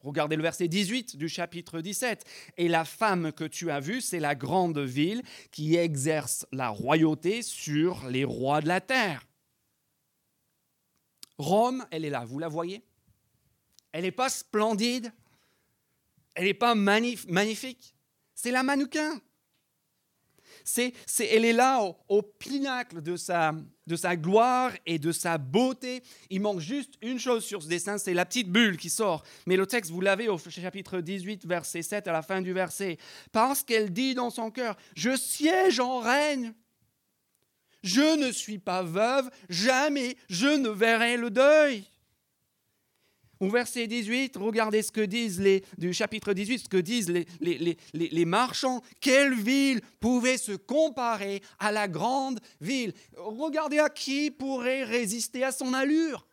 Regardez 0.02 0.36
le 0.36 0.44
verset 0.44 0.68
18 0.68 1.18
du 1.18 1.28
chapitre 1.28 1.82
17. 1.82 2.24
Et 2.58 2.68
la 2.68 2.86
femme 2.86 3.32
que 3.32 3.44
tu 3.44 3.72
as 3.72 3.80
vue, 3.80 4.02
c'est 4.02 4.20
la 4.20 4.36
grande 4.36 4.80
ville 4.80 5.22
qui 5.52 5.76
exerce 5.76 6.46
la 6.52 6.70
royauté 6.70 7.42
sur 7.42 8.08
les 8.08 8.24
rois 8.24 8.62
de 8.62 8.68
la 8.68 8.82
terre. 8.82 9.28
Rome, 11.38 11.86
elle 11.92 12.06
est 12.06 12.10
là, 12.10 12.26
vous 12.26 12.40
la 12.40 12.48
voyez? 12.48 12.84
Elle 13.92 14.04
n'est 14.04 14.12
pas 14.12 14.30
splendide, 14.30 15.12
elle 16.36 16.46
n'est 16.46 16.54
pas 16.54 16.76
magnifique, 16.76 17.96
c'est 18.36 18.52
la 18.52 18.64
mannequin 18.64 19.20
elle 21.20 21.46
est 21.46 21.54
là 21.54 21.82
au, 22.08 22.22
pinacle 22.22 23.02
de 23.02 23.16
sa, 23.16 23.54
de 23.86 23.96
sa 23.96 24.16
gloire 24.16 24.72
et 24.86 25.00
de 25.00 25.12
sa 25.12 25.38
beauté. 25.38 26.04
Il 26.30 26.42
manque 26.42 26.60
juste 26.60 26.96
une 27.02 27.20
chose 27.20 27.44
sur 27.44 27.64
ce 27.64 27.68
dessin, 27.68 27.98
c'est 27.98 28.14
la 28.14 28.26
petite 28.26 28.50
bulle 28.50 28.78
qui 28.78 28.90
sort. 28.90 29.24
Mais 29.46 29.56
le 29.56 29.66
texte, 29.66 29.92
vous 29.92 30.02
l'avez 30.02 30.30
au 30.30 30.38
chapitre 30.38 31.00
18, 31.00 31.46
verset 31.46 31.82
7, 31.82 32.08
à 32.08 32.12
la 32.12 32.22
fin 32.22 32.42
du 32.42 32.54
verset. 32.54 32.98
Parce 33.32 33.64
qu'elle 33.64 33.92
dit 33.92 34.16
dans 34.16 34.30
son 34.30 34.52
cœur, 34.52 34.78
je 34.96 35.16
siège 35.16 35.80
en 35.80 36.00
règne. 36.00 36.54
Je 37.84 38.18
ne 38.18 38.32
suis 38.32 38.60
pas 38.60 38.84
veuve, 38.84 39.30
jamais 39.50 40.18
je 40.30 40.48
ne 40.48 40.70
verrai 40.70 41.16
le 41.16 41.30
deuil. 41.30 41.86
Au 43.40 43.50
verset 43.50 43.86
18, 43.88 44.36
regardez 44.38 44.82
ce 44.82 44.92
que 44.92 45.02
disent 45.02 45.40
les, 45.40 45.64
du 45.78 45.94
chapitre 45.94 46.34
18, 46.34 46.60
ce 46.60 46.70
que 46.70 46.78
disent 46.78 47.12
les, 47.40 48.26
marchands. 48.26 48.82
Quelle 49.00 49.36
ville 49.36 49.82
pouvait 50.00 50.38
se 50.38 50.54
comparer 50.54 51.44
à 51.60 51.72
la 51.72 51.88
grande 51.88 52.40
ville? 52.62 52.94
Regardez 53.16 53.80
à 53.80 53.90
qui 53.90 54.32
pourrait 54.32 54.84
résister 54.84 55.44
à 55.44 55.52
son 55.52 55.74
allure. 55.74 56.26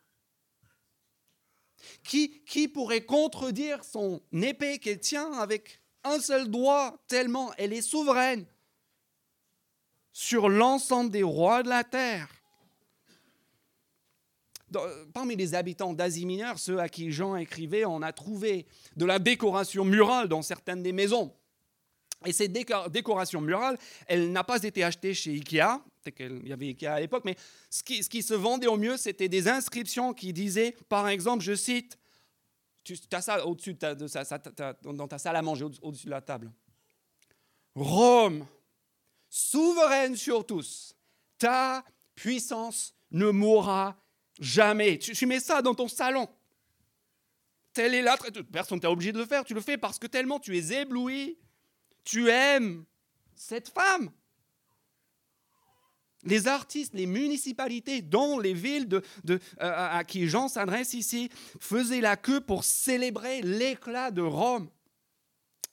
Qui 2.03 2.67
pourrait 2.73 3.05
contredire 3.05 3.83
son 3.83 4.21
épée 4.33 4.79
qu'elle 4.79 4.99
tient 4.99 5.31
avec 5.33 5.81
un 6.03 6.19
seul 6.19 6.49
doigt, 6.49 6.97
tellement 7.07 7.51
elle 7.57 7.73
est 7.73 7.83
souveraine? 7.83 8.45
Sur 10.11 10.49
l'ensemble 10.49 11.11
des 11.11 11.23
rois 11.23 11.61
de 11.61 11.69
la 11.69 11.83
terre 11.83 12.29
parmi 15.13 15.35
les 15.35 15.55
habitants 15.55 15.93
d'Asie 15.93 16.25
mineure, 16.25 16.59
ceux 16.59 16.79
à 16.79 16.89
qui 16.89 17.11
Jean 17.11 17.35
écrivait, 17.35 17.85
on 17.85 18.01
a 18.01 18.11
trouvé 18.11 18.65
de 18.95 19.05
la 19.05 19.19
décoration 19.19 19.85
murale 19.85 20.27
dans 20.27 20.41
certaines 20.41 20.83
des 20.83 20.91
maisons. 20.91 21.33
Et 22.25 22.33
cette 22.33 22.51
décoration 22.91 23.41
murale, 23.41 23.77
elle 24.07 24.31
n'a 24.31 24.43
pas 24.43 24.63
été 24.63 24.83
achetée 24.83 25.13
chez 25.13 25.31
Ikea, 25.31 25.81
qu'il 26.15 26.47
y 26.47 26.53
avait 26.53 26.67
Ikea 26.67 26.87
à 26.87 26.99
l'époque, 26.99 27.23
mais 27.25 27.35
ce 27.69 27.83
qui, 27.83 28.23
se 28.23 28.33
vendait 28.33 28.67
au 28.67 28.77
mieux, 28.77 28.97
c'était 28.97 29.29
des 29.29 29.47
inscriptions 29.47 30.13
qui 30.13 30.33
disaient, 30.33 30.75
par 30.89 31.07
exemple, 31.07 31.43
je 31.43 31.53
cite, 31.53 31.97
tu 32.83 32.95
as 33.11 33.21
ça 33.21 33.45
au-dessus 33.45 33.73
de, 33.73 35.05
ta 35.07 35.17
salle 35.17 35.35
à 35.35 35.41
manger, 35.41 35.65
au-dessus 35.81 36.05
de 36.05 36.11
la 36.11 36.21
table. 36.21 36.51
Rome, 37.75 38.45
souveraine 39.29 40.15
sur 40.15 40.45
tous, 40.45 40.95
ta 41.37 41.83
puissance 42.15 42.95
ne 43.11 43.29
mourra 43.29 43.95
Jamais. 44.39 44.99
Tu, 44.99 45.25
mets 45.25 45.39
ça 45.39 45.61
dans 45.61 45.73
ton 45.73 45.87
salon. 45.87 46.27
Telle 47.73 47.93
est 47.93 48.01
la 48.01 48.17
Personne 48.51 48.79
t'a 48.79 48.91
obligé 48.91 49.11
de 49.11 49.19
le 49.19 49.25
faire. 49.25 49.43
Tu 49.43 49.53
le 49.53 49.61
fais 49.61 49.77
parce 49.77 49.99
que 49.99 50.07
tellement 50.07 50.39
tu 50.39 50.57
es 50.57 50.81
ébloui. 50.81 51.37
Tu 52.03 52.29
aimes 52.29 52.85
cette 53.35 53.69
femme. 53.69 54.11
Les 56.23 56.47
artistes, 56.47 56.93
les 56.95 57.05
municipalités, 57.05 58.01
dont 58.01 58.39
les 58.39 58.53
villes 58.53 58.89
euh, 59.29 59.39
à 59.59 60.03
qui 60.03 60.27
Jean 60.27 60.47
s'adresse 60.47 60.93
ici, 60.93 61.29
faisaient 61.59 62.01
la 62.01 62.17
queue 62.17 62.41
pour 62.41 62.63
célébrer 62.63 63.41
l'éclat 63.41 64.09
de 64.09 64.23
Rome. 64.23 64.69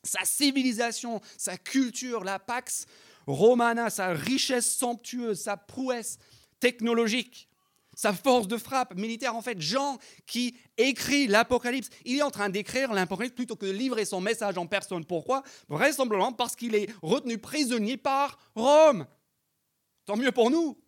Sa 0.04 0.24
civilisation, 0.24 1.22
sa 1.38 1.56
culture, 1.56 2.22
la 2.22 2.38
Pax 2.38 2.86
Romana, 3.26 3.88
sa 3.88 4.08
richesse 4.08 4.76
somptueuse, 4.76 5.40
sa 5.40 5.56
prouesse 5.56 6.18
technologique 6.60 7.48
sa 7.94 8.12
force 8.12 8.48
de 8.48 8.56
frappe 8.56 8.94
militaire. 8.94 9.36
En 9.36 9.42
fait, 9.42 9.60
Jean, 9.60 9.98
qui 10.26 10.56
écrit 10.76 11.26
l'Apocalypse, 11.26 11.90
il 12.04 12.18
est 12.18 12.22
en 12.22 12.30
train 12.30 12.48
d'écrire 12.48 12.92
l'Apocalypse 12.92 13.34
plutôt 13.34 13.56
que 13.56 13.66
de 13.66 13.72
livrer 13.72 14.04
son 14.04 14.20
message 14.20 14.58
en 14.58 14.66
personne. 14.66 15.04
Pourquoi? 15.04 15.42
Vraisemblablement 15.68 16.32
parce 16.32 16.56
qu'il 16.56 16.74
est 16.74 16.88
retenu 17.02 17.38
prisonnier 17.38 17.96
par 17.96 18.38
Rome. 18.54 19.06
Tant 20.04 20.16
mieux 20.16 20.32
pour 20.32 20.50
nous. 20.50 20.78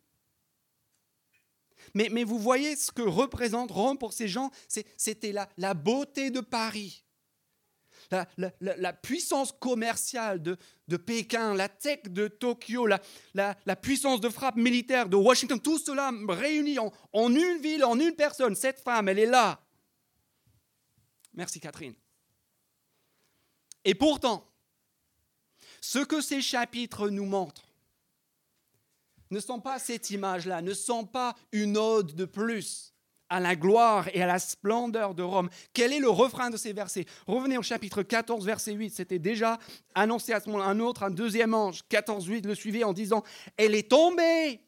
Mais, 1.92 2.24
vous 2.24 2.38
voyez 2.38 2.74
ce 2.74 2.90
que 2.90 3.02
représente 3.02 3.70
Rome 3.70 3.98
pour 3.98 4.12
ces 4.12 4.26
gens, 4.26 4.50
c'était 4.96 5.30
la, 5.30 5.48
la 5.56 5.74
beauté 5.74 6.30
de 6.30 6.40
Paris 6.40 7.03
la, 8.10 8.92
puissance 8.92 9.52
commerciale 9.52 10.42
de, 10.42 10.96
Pékin, 10.96 11.54
la 11.54 11.68
tech 11.68 12.04
de 12.04 12.28
Tokyo, 12.28 12.86
la, 12.86 13.76
puissance 13.76 14.20
de 14.20 14.28
frappe 14.28 14.56
militaire 14.56 15.08
de 15.08 15.16
Washington, 15.16 15.60
tout 15.60 15.78
cela 15.78 16.10
réuni 16.28 16.78
en, 16.78 16.92
en 17.12 17.34
une 17.34 17.58
ville, 17.60 17.84
en 17.84 17.98
une 17.98 18.14
personne. 18.14 18.54
Cette 18.54 18.80
femme, 18.80 19.08
elle 19.08 19.18
est 19.18 19.26
là. 19.26 19.60
Merci 21.32 21.60
Catherine. 21.60 21.94
Et 23.84 23.94
pourtant, 23.94 24.50
ce 25.80 25.98
que 25.98 26.20
ces 26.20 26.40
chapitres 26.40 27.10
nous 27.10 27.26
montrent 27.26 27.68
ne 29.30 29.40
sont 29.40 29.60
pas 29.60 29.78
cette 29.78 30.10
image-là, 30.10 30.62
ne 30.62 30.72
sont 30.72 31.04
pas 31.04 31.34
une 31.52 31.76
ode 31.76 32.14
de 32.14 32.24
plus 32.24 32.93
à 33.34 33.40
la 33.40 33.56
gloire 33.56 34.08
et 34.14 34.22
à 34.22 34.26
la 34.26 34.38
splendeur 34.38 35.12
de 35.12 35.24
Rome. 35.24 35.50
Quel 35.72 35.92
est 35.92 35.98
le 35.98 36.08
refrain 36.08 36.50
de 36.50 36.56
ces 36.56 36.72
versets? 36.72 37.04
Revenez 37.26 37.58
au 37.58 37.62
chapitre 37.62 38.04
14, 38.04 38.46
verset 38.46 38.74
8. 38.74 38.90
C'était 38.90 39.18
déjà 39.18 39.58
annoncé 39.92 40.32
à 40.32 40.38
ce 40.38 40.48
moment-là. 40.50 40.66
Un 40.66 40.78
autre, 40.78 41.02
un 41.02 41.10
deuxième 41.10 41.52
ange, 41.52 41.80
14, 41.88 42.26
8, 42.26 42.46
le 42.46 42.54
suivait 42.54 42.84
en 42.84 42.92
disant 42.92 43.24
Elle 43.56 43.74
est 43.74 43.90
tombée 43.90 44.60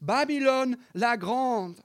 Babylone 0.00 0.78
la 0.94 1.18
grande. 1.18 1.76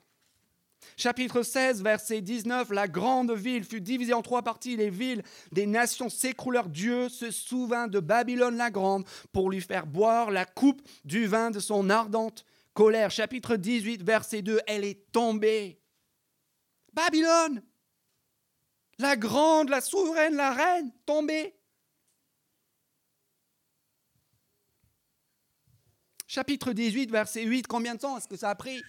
Chapitre 0.96 1.44
16, 1.44 1.84
verset 1.84 2.22
19, 2.22 2.70
la 2.70 2.88
grande 2.88 3.32
ville 3.34 3.66
fut 3.66 3.82
divisée 3.82 4.14
en 4.14 4.22
trois 4.22 4.44
parties, 4.44 4.78
les 4.78 4.90
villes 4.90 5.24
des 5.52 5.66
nations 5.66 6.10
s'écroulèrent. 6.10 6.70
Dieu 6.70 7.10
se 7.10 7.30
souvint 7.30 7.90
de 7.90 8.00
Babylone 8.00 8.56
la 8.56 8.72
grande 8.72 9.04
pour 9.34 9.50
lui 9.50 9.60
faire 9.60 9.86
boire 9.86 10.32
la 10.32 10.46
coupe 10.46 10.82
du 11.04 11.26
vin 11.26 11.52
de 11.52 11.60
son 11.60 11.90
ardente 11.90 12.46
colère. 12.76 13.10
Chapitre 13.10 13.56
18, 13.56 14.04
verset 14.04 14.44
2, 14.44 14.60
elle 14.68 14.86
est 14.86 15.12
tombée. 15.12 15.82
Babylone, 16.94 17.64
la 19.00 19.16
grande, 19.16 19.70
la 19.70 19.82
souveraine, 19.82 20.36
la 20.36 20.54
reine, 20.54 20.92
tombée. 21.08 21.56
Chapitre 26.28 26.74
18, 26.74 27.10
verset 27.10 27.44
8, 27.44 27.66
combien 27.66 27.96
de 27.96 28.00
temps 28.00 28.18
est-ce 28.18 28.28
que 28.28 28.38
ça 28.38 28.52
a 28.52 28.56
pris? 28.56 28.84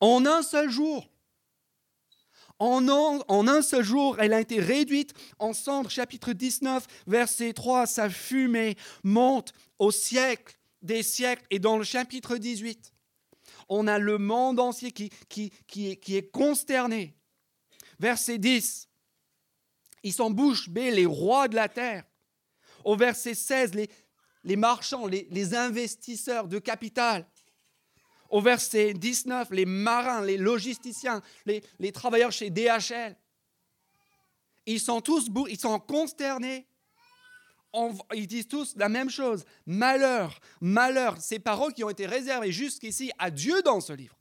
En 0.00 0.24
un 0.24 0.42
seul 0.42 0.70
jour. 0.70 1.10
En 2.60 2.88
un, 2.88 3.62
seul 3.62 3.82
jour, 3.82 4.16
elle 4.20 4.32
a 4.32 4.40
été 4.40 4.60
réduite 4.60 5.12
en 5.40 5.52
cendres. 5.52 5.90
Chapitre 5.90 6.32
19, 6.32 6.86
verset 7.06 7.52
3, 7.52 7.86
sa 7.86 8.08
fumée 8.08 8.76
monte 9.02 9.52
au 9.78 9.90
siècle 9.90 10.56
des 10.84 11.02
siècles. 11.02 11.44
Et 11.50 11.58
dans 11.58 11.76
le 11.76 11.84
chapitre 11.84 12.36
18, 12.36 12.92
on 13.68 13.86
a 13.86 13.98
le 13.98 14.18
monde 14.18 14.60
entier 14.60 14.92
qui, 14.92 15.10
qui, 15.28 15.50
qui, 15.66 15.90
est, 15.90 15.96
qui 15.96 16.16
est 16.16 16.30
consterné. 16.30 17.16
Verset 17.98 18.38
10, 18.38 18.88
ils 20.02 20.12
sont 20.12 20.30
bouche 20.30 20.68
bée, 20.68 20.90
les 20.90 21.06
rois 21.06 21.48
de 21.48 21.56
la 21.56 21.68
terre. 21.68 22.04
Au 22.84 22.96
verset 22.96 23.34
16, 23.34 23.74
les, 23.74 23.90
les 24.44 24.56
marchands, 24.56 25.06
les, 25.06 25.26
les 25.30 25.54
investisseurs 25.54 26.46
de 26.46 26.58
capital. 26.58 27.26
Au 28.28 28.40
verset 28.40 28.94
19, 28.94 29.50
les 29.50 29.64
marins, 29.64 30.22
les 30.22 30.36
logisticiens, 30.36 31.22
les, 31.46 31.62
les 31.78 31.92
travailleurs 31.92 32.32
chez 32.32 32.50
DHL. 32.50 33.16
Ils 34.66 34.80
sont 34.80 35.00
tous 35.00 35.30
ils 35.48 35.58
sont 35.58 35.78
consternés 35.78 36.66
ils 38.14 38.26
disent 38.26 38.48
tous 38.48 38.74
la 38.76 38.88
même 38.88 39.10
chose. 39.10 39.44
Malheur, 39.66 40.40
malheur, 40.60 41.20
ces 41.20 41.38
paroles 41.38 41.72
qui 41.72 41.84
ont 41.84 41.90
été 41.90 42.06
réservées 42.06 42.52
jusqu'ici 42.52 43.10
à 43.18 43.30
Dieu 43.30 43.62
dans 43.62 43.80
ce 43.80 43.92
livre. 43.92 44.16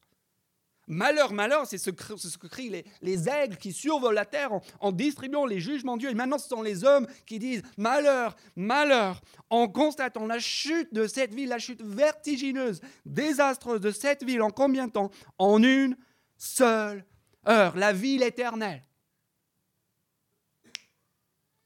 Malheur, 0.88 1.32
malheur, 1.32 1.66
c'est 1.66 1.78
ce, 1.78 1.92
que 1.92 2.48
crient 2.48 2.84
les, 3.02 3.30
aigles 3.30 3.56
qui 3.56 3.72
survolent 3.72 4.16
la 4.16 4.26
terre 4.26 4.52
en, 4.82 4.92
distribuant 4.92 5.46
les 5.46 5.62
jugements 5.62 5.96
de 5.96 6.02
Dieu. 6.02 6.10
Et 6.10 6.14
maintenant, 6.14 6.38
ce 6.38 6.50
sont 6.50 6.62
les 6.62 6.84
hommes 6.84 7.08
qui 7.26 7.40
disent 7.40 7.64
malheur, 7.78 8.36
malheur, 8.58 9.22
en 9.50 9.70
constatant 9.70 10.26
la 10.26 10.40
chute 10.40 10.94
de 10.94 11.08
cette 11.08 11.34
ville, 11.34 11.48
la 11.48 11.60
chute 11.60 11.82
vertigineuse, 11.82 12.82
désastreuse 13.06 13.80
de 13.80 13.92
cette 13.92 14.24
ville 14.24 14.42
en 14.42 14.52
combien 14.52 14.88
de 14.88 14.92
temps? 14.92 15.12
En 15.38 15.64
une 15.64 15.96
seule 16.38 17.06
heure. 17.48 17.78
La 17.78 17.94
ville 17.94 18.24
éternelle. 18.24 18.84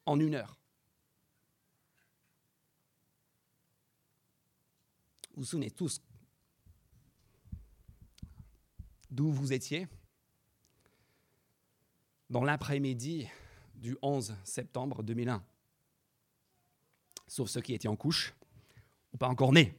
En 0.05 0.19
une 0.19 0.35
heure. 0.35 0.56
Vous 5.37 5.45
souvenez 5.45 5.69
tous 5.69 6.01
d'où 9.11 9.31
vous 9.31 9.53
étiez? 9.53 9.87
Dans 12.31 12.43
l'après-midi 12.43 13.27
du 13.75 13.95
11 14.01 14.35
septembre 14.43 15.03
2001 15.03 15.43
Sauf 17.27 17.49
ceux 17.49 17.61
qui 17.61 17.75
étaient 17.75 17.87
en 17.87 17.95
couche 17.95 18.33
ou 19.13 19.17
pas 19.17 19.27
encore 19.27 19.53
nés. 19.53 19.77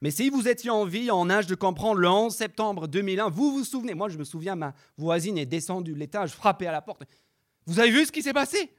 Mais 0.00 0.12
si 0.12 0.30
vous 0.30 0.46
étiez 0.46 0.70
en 0.70 0.84
vie, 0.84 1.10
en 1.10 1.28
âge 1.28 1.48
de 1.48 1.56
comprendre, 1.56 1.98
le 1.98 2.08
11 2.08 2.32
septembre 2.32 2.86
2001, 2.86 3.28
vous 3.28 3.50
vous 3.50 3.64
souvenez, 3.64 3.94
moi 3.94 4.08
je 4.08 4.18
me 4.18 4.24
souviens, 4.24 4.54
ma 4.54 4.72
voisine 4.96 5.36
est 5.36 5.46
descendue 5.46 5.94
de 5.94 5.98
l'étage, 5.98 6.30
frappée 6.30 6.68
à 6.68 6.72
la 6.72 6.80
porte. 6.80 7.02
Vous 7.66 7.80
avez 7.80 7.90
vu 7.90 8.06
ce 8.06 8.12
qui 8.12 8.22
s'est 8.22 8.32
passé? 8.32 8.72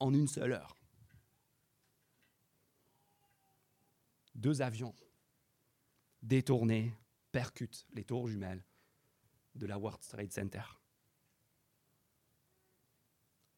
En 0.00 0.12
une 0.14 0.28
seule 0.28 0.52
heure. 0.52 0.76
Deux 4.34 4.62
avions 4.62 4.94
détournés 6.22 6.94
percutent 7.32 7.86
les 7.92 8.04
tours 8.04 8.28
jumelles 8.28 8.64
de 9.54 9.66
la 9.66 9.78
World 9.78 10.00
Trade 10.08 10.32
Center. 10.32 10.62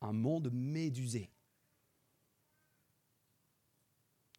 Un 0.01 0.13
monde 0.13 0.51
médusé 0.53 1.31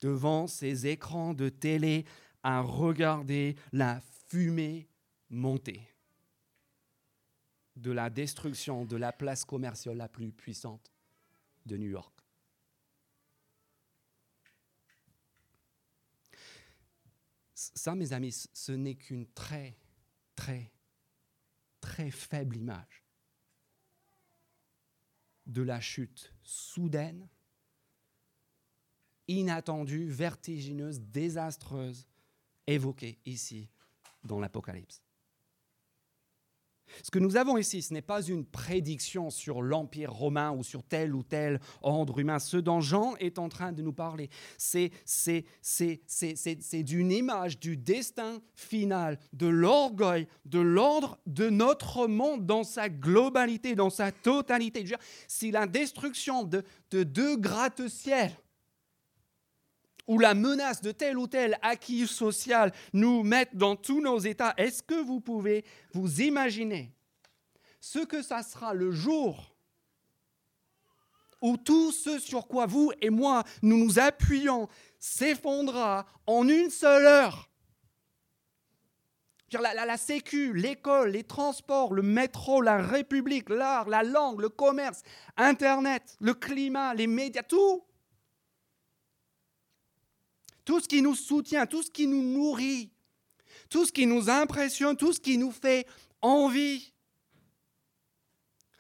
devant 0.02 0.48
ces 0.48 0.88
écrans 0.88 1.36
de 1.36 1.50
télé 1.50 2.06
à 2.42 2.62
regarder 2.62 3.56
la 3.72 4.02
fumée 4.28 4.90
monter 5.30 5.88
de 7.76 7.92
la 7.92 8.10
destruction 8.10 8.86
de 8.86 8.98
la 8.98 9.14
place 9.14 9.46
commerciale 9.46 9.98
la 9.98 10.10
plus 10.10 10.32
puissante 10.32 10.91
de 11.66 11.78
New 11.78 11.90
York. 11.90 12.14
Ça, 17.54 17.96
mes 17.96 18.14
amis, 18.14 18.48
ce 18.54 18.72
n'est 18.72 18.96
qu'une 18.96 19.28
très, 19.28 19.78
très, 20.36 20.72
très 21.80 22.10
faible 22.10 22.58
image 22.58 23.04
de 25.46 25.62
la 25.62 25.80
chute 25.80 26.34
soudaine, 26.44 27.28
inattendue, 29.28 30.10
vertigineuse, 30.10 31.02
désastreuse, 31.02 32.08
évoquée 32.68 33.20
ici 33.26 33.70
dans 34.24 34.40
l'Apocalypse. 34.40 35.02
Ce 37.04 37.12
que 37.12 37.20
nous 37.20 37.38
avons 37.38 37.58
ici, 37.58 37.82
ce 37.82 37.94
n'est 37.94 38.02
pas 38.02 38.22
une 38.22 38.46
prédiction 38.46 39.30
sur 39.30 39.62
l'Empire 39.62 40.12
romain 40.12 40.52
ou 40.52 40.64
sur 40.64 40.84
tel 40.84 41.16
ou 41.16 41.24
tel 41.24 41.60
ordre 41.82 42.20
humain. 42.20 42.40
Ce 42.40 42.58
dont 42.58 42.82
Jean 42.82 43.16
est 43.20 43.40
en 43.40 43.50
train 43.50 43.72
de 43.72 43.82
nous 43.82 43.94
parler, 43.94 44.30
c'est 44.58 44.92
d'une 46.84 47.12
image 47.12 47.60
du 47.60 47.78
destin 47.78 48.42
final, 48.56 49.20
de 49.34 49.48
l'orgueil, 49.48 50.28
de 50.46 50.60
l'ordre 50.60 51.20
de 51.26 51.50
notre 51.50 52.08
monde 52.08 52.46
dans 52.46 52.64
sa 52.64 52.90
globalité, 52.90 53.76
dans 53.76 53.90
sa 53.90 54.12
totalité. 54.12 54.86
Si 55.28 55.52
la 55.52 55.68
destruction 55.68 56.44
de, 56.44 56.64
de 56.92 57.04
deux 57.04 57.38
gratte-ciel 57.38 58.32
ou 60.08 60.20
la 60.20 60.34
menace 60.34 60.82
de 60.82 60.92
tel 60.92 61.18
ou 61.18 61.28
tel 61.28 61.58
acquis 61.62 62.08
social 62.08 62.72
nous 62.94 63.24
mettent 63.24 63.56
dans 63.56 63.76
tous 63.76 64.02
nos 64.02 64.20
états, 64.20 64.54
est-ce 64.58 64.84
que 64.84 65.02
vous 65.02 65.20
pouvez 65.20 65.64
vous 65.94 66.22
imaginer 66.22 66.92
ce 67.80 68.00
que 68.00 68.22
ça 68.22 68.44
sera 68.44 68.74
le 68.74 68.92
jour 68.92 69.56
où 71.42 71.58
tout 71.58 71.92
ce 71.92 72.20
sur 72.20 72.48
quoi 72.48 72.68
vous 72.68 72.92
et 73.02 73.10
moi 73.10 73.44
nous 73.62 73.78
nous 73.78 74.00
appuyons 74.00 74.68
s'effondrera 75.00 76.06
en 76.28 76.48
une 76.48 76.70
seule 76.70 77.06
heure? 77.06 77.48
La, 79.60 79.86
la, 79.86 79.98
sécu, 79.98 80.54
l'école, 80.54 81.10
les 81.10 81.26
transports, 81.26 81.94
le 81.94 82.02
métro, 82.02 82.62
la 82.62 82.78
République, 82.78 83.50
l'art, 83.50 83.90
la 83.90 84.02
langue, 84.02 84.40
le 84.40 84.48
commerce, 84.48 85.02
Internet, 85.36 86.16
le 86.22 86.34
climat, 86.34 86.94
les 86.94 87.06
médias, 87.06 87.44
tout 87.44 87.84
tout 90.72 90.80
ce 90.80 90.88
qui 90.88 91.02
nous 91.02 91.16
soutient, 91.16 91.68
tout 91.68 91.84
ce 91.84 91.92
qui 91.92 92.08
nous 92.08 92.24
nourrit, 92.24 92.94
tout 93.70 93.86
ce 93.86 93.92
qui 93.92 94.08
nous 94.08 94.30
impressionne, 94.30 94.96
tout 94.96 95.12
ce 95.12 95.20
qui 95.20 95.38
nous 95.38 95.52
fait 95.52 95.86
envie. 96.22 96.94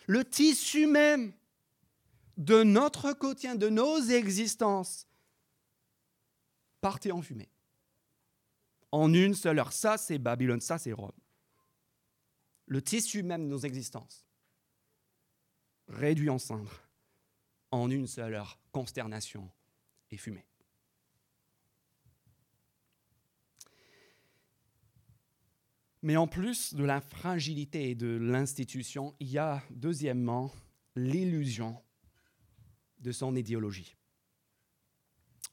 Le 0.08 0.24
tissu 0.24 0.88
même 0.88 1.34
de 2.38 2.64
notre 2.64 3.12
quotidien, 3.12 3.56
de 3.56 3.68
nos 3.68 4.00
existences, 4.04 5.06
partait 6.80 7.12
en 7.12 7.22
fumée. 7.22 7.50
En 8.94 9.14
une 9.14 9.34
seule 9.34 9.60
heure. 9.60 9.74
Ça, 9.74 9.98
c'est 9.98 10.18
Babylone, 10.18 10.62
ça, 10.62 10.78
c'est 10.78 10.94
Rome. 10.94 11.12
Le 12.68 12.82
tissu 12.82 13.22
même 13.22 13.44
de 13.44 13.50
nos 13.50 13.60
existences, 13.60 14.26
réduit 15.90 16.30
en 16.30 16.40
cendres, 16.40 16.80
en 17.70 17.92
une 17.92 18.08
seule 18.08 18.36
heure, 18.36 18.58
consternation 18.72 19.52
et 20.10 20.16
fumée. 20.16 20.46
Mais 26.04 26.18
en 26.18 26.28
plus 26.28 26.74
de 26.74 26.84
la 26.84 27.00
fragilité 27.00 27.94
de 27.94 28.18
l'institution, 28.18 29.14
il 29.20 29.30
y 29.30 29.38
a 29.38 29.62
deuxièmement 29.70 30.52
l'illusion 30.96 31.78
de 33.00 33.12
son 33.12 33.36
idéologie. 33.36 33.96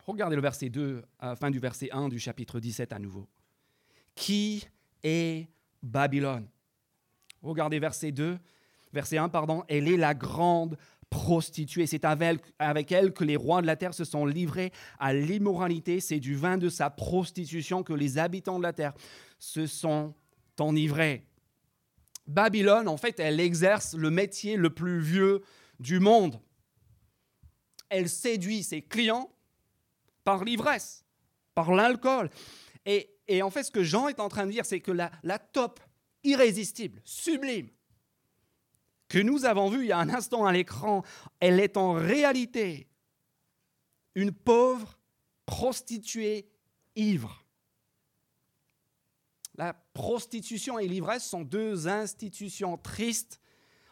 Regardez 0.07 0.37
le 0.37 0.43
verset 0.43 0.71
2, 0.71 1.05
à 1.19 1.27
la 1.27 1.37
fin 1.37 1.51
du 1.51 1.59
verset 1.59 1.91
1 1.93 2.09
du 2.09 2.19
chapitre 2.19 2.61
17 2.61 2.95
à 2.95 2.99
nouveau. 2.99 3.29
Qui 4.15 4.67
est 5.03 5.49
Babylone? 5.83 6.49
Regardez 7.43 7.79
verset 7.79 8.11
2, 8.11 8.39
verset 8.93 9.19
1, 9.19 9.29
pardon. 9.29 9.65
Elle 9.69 9.87
est 9.87 9.99
la 9.99 10.15
grande 10.15 10.79
prostituée. 11.11 11.87
C'est 11.87 12.07
avec 12.07 12.93
elle 12.93 13.13
que 13.13 13.25
les 13.25 13.37
rois 13.37 13.61
de 13.61 13.67
la 13.67 13.77
terre 13.77 13.93
se 13.93 14.05
sont 14.05 14.25
livrés 14.25 14.73
à 14.99 15.13
l'immoralité. 15.13 16.01
C'est 16.01 16.21
du 16.21 16.35
vin 16.35 16.57
de 16.57 16.71
sa 16.71 16.89
prostitution 16.89 17.83
que 17.83 17.93
les 17.93 18.17
habitants 18.17 18.59
de 18.59 18.63
la 18.63 18.73
terre 18.73 18.95
se 19.39 19.67
sont 19.67 20.15
enivré. 20.61 21.25
Babylone, 22.27 22.88
en 22.88 22.97
fait, 22.97 23.18
elle 23.21 23.40
exerce 23.40 23.94
le 23.94 24.11
métier 24.11 24.57
le 24.57 24.71
plus 24.71 25.01
vieux 25.01 25.42
du 25.81 25.99
monde. 25.99 26.40
Elle 27.88 28.09
séduit 28.09 28.62
ses 28.62 28.83
clients 28.83 29.33
par 30.25 30.44
l'ivresse, 30.44 31.05
par 31.55 31.73
l'alcool. 31.73 32.31
Et, 32.85 33.42
en 33.42 33.51
fait, 33.51 33.64
ce 33.64 33.71
que 33.71 33.83
Jean 33.83 34.09
est 34.09 34.21
en 34.21 34.29
train 34.29 34.47
de 34.47 34.53
dire, 34.53 34.66
c'est 34.66 34.81
que 34.81 34.92
la, 34.92 35.11
la 35.23 35.38
top 35.38 35.81
irrésistible, 36.23 37.01
sublime, 37.05 37.68
que 39.09 39.18
nous 39.18 39.47
avons 39.47 39.71
vue 39.71 39.85
il 39.85 39.88
y 39.88 39.92
a 39.92 39.99
un 39.99 40.11
instant 40.11 40.44
à 40.44 40.53
l'écran, 40.53 41.03
elle 41.40 41.61
est 41.61 41.77
en 41.77 41.92
réalité 41.94 42.88
une 44.14 44.33
pauvre 44.33 44.99
prostituée 45.47 46.51
ivre. 46.94 47.44
La 49.59 49.75
prostitution 49.75 50.79
et 50.79 50.87
l'ivresse 50.87 51.29
sont 51.29 51.42
deux 51.42 51.88
institutions 51.88 52.79
tristes 52.79 53.40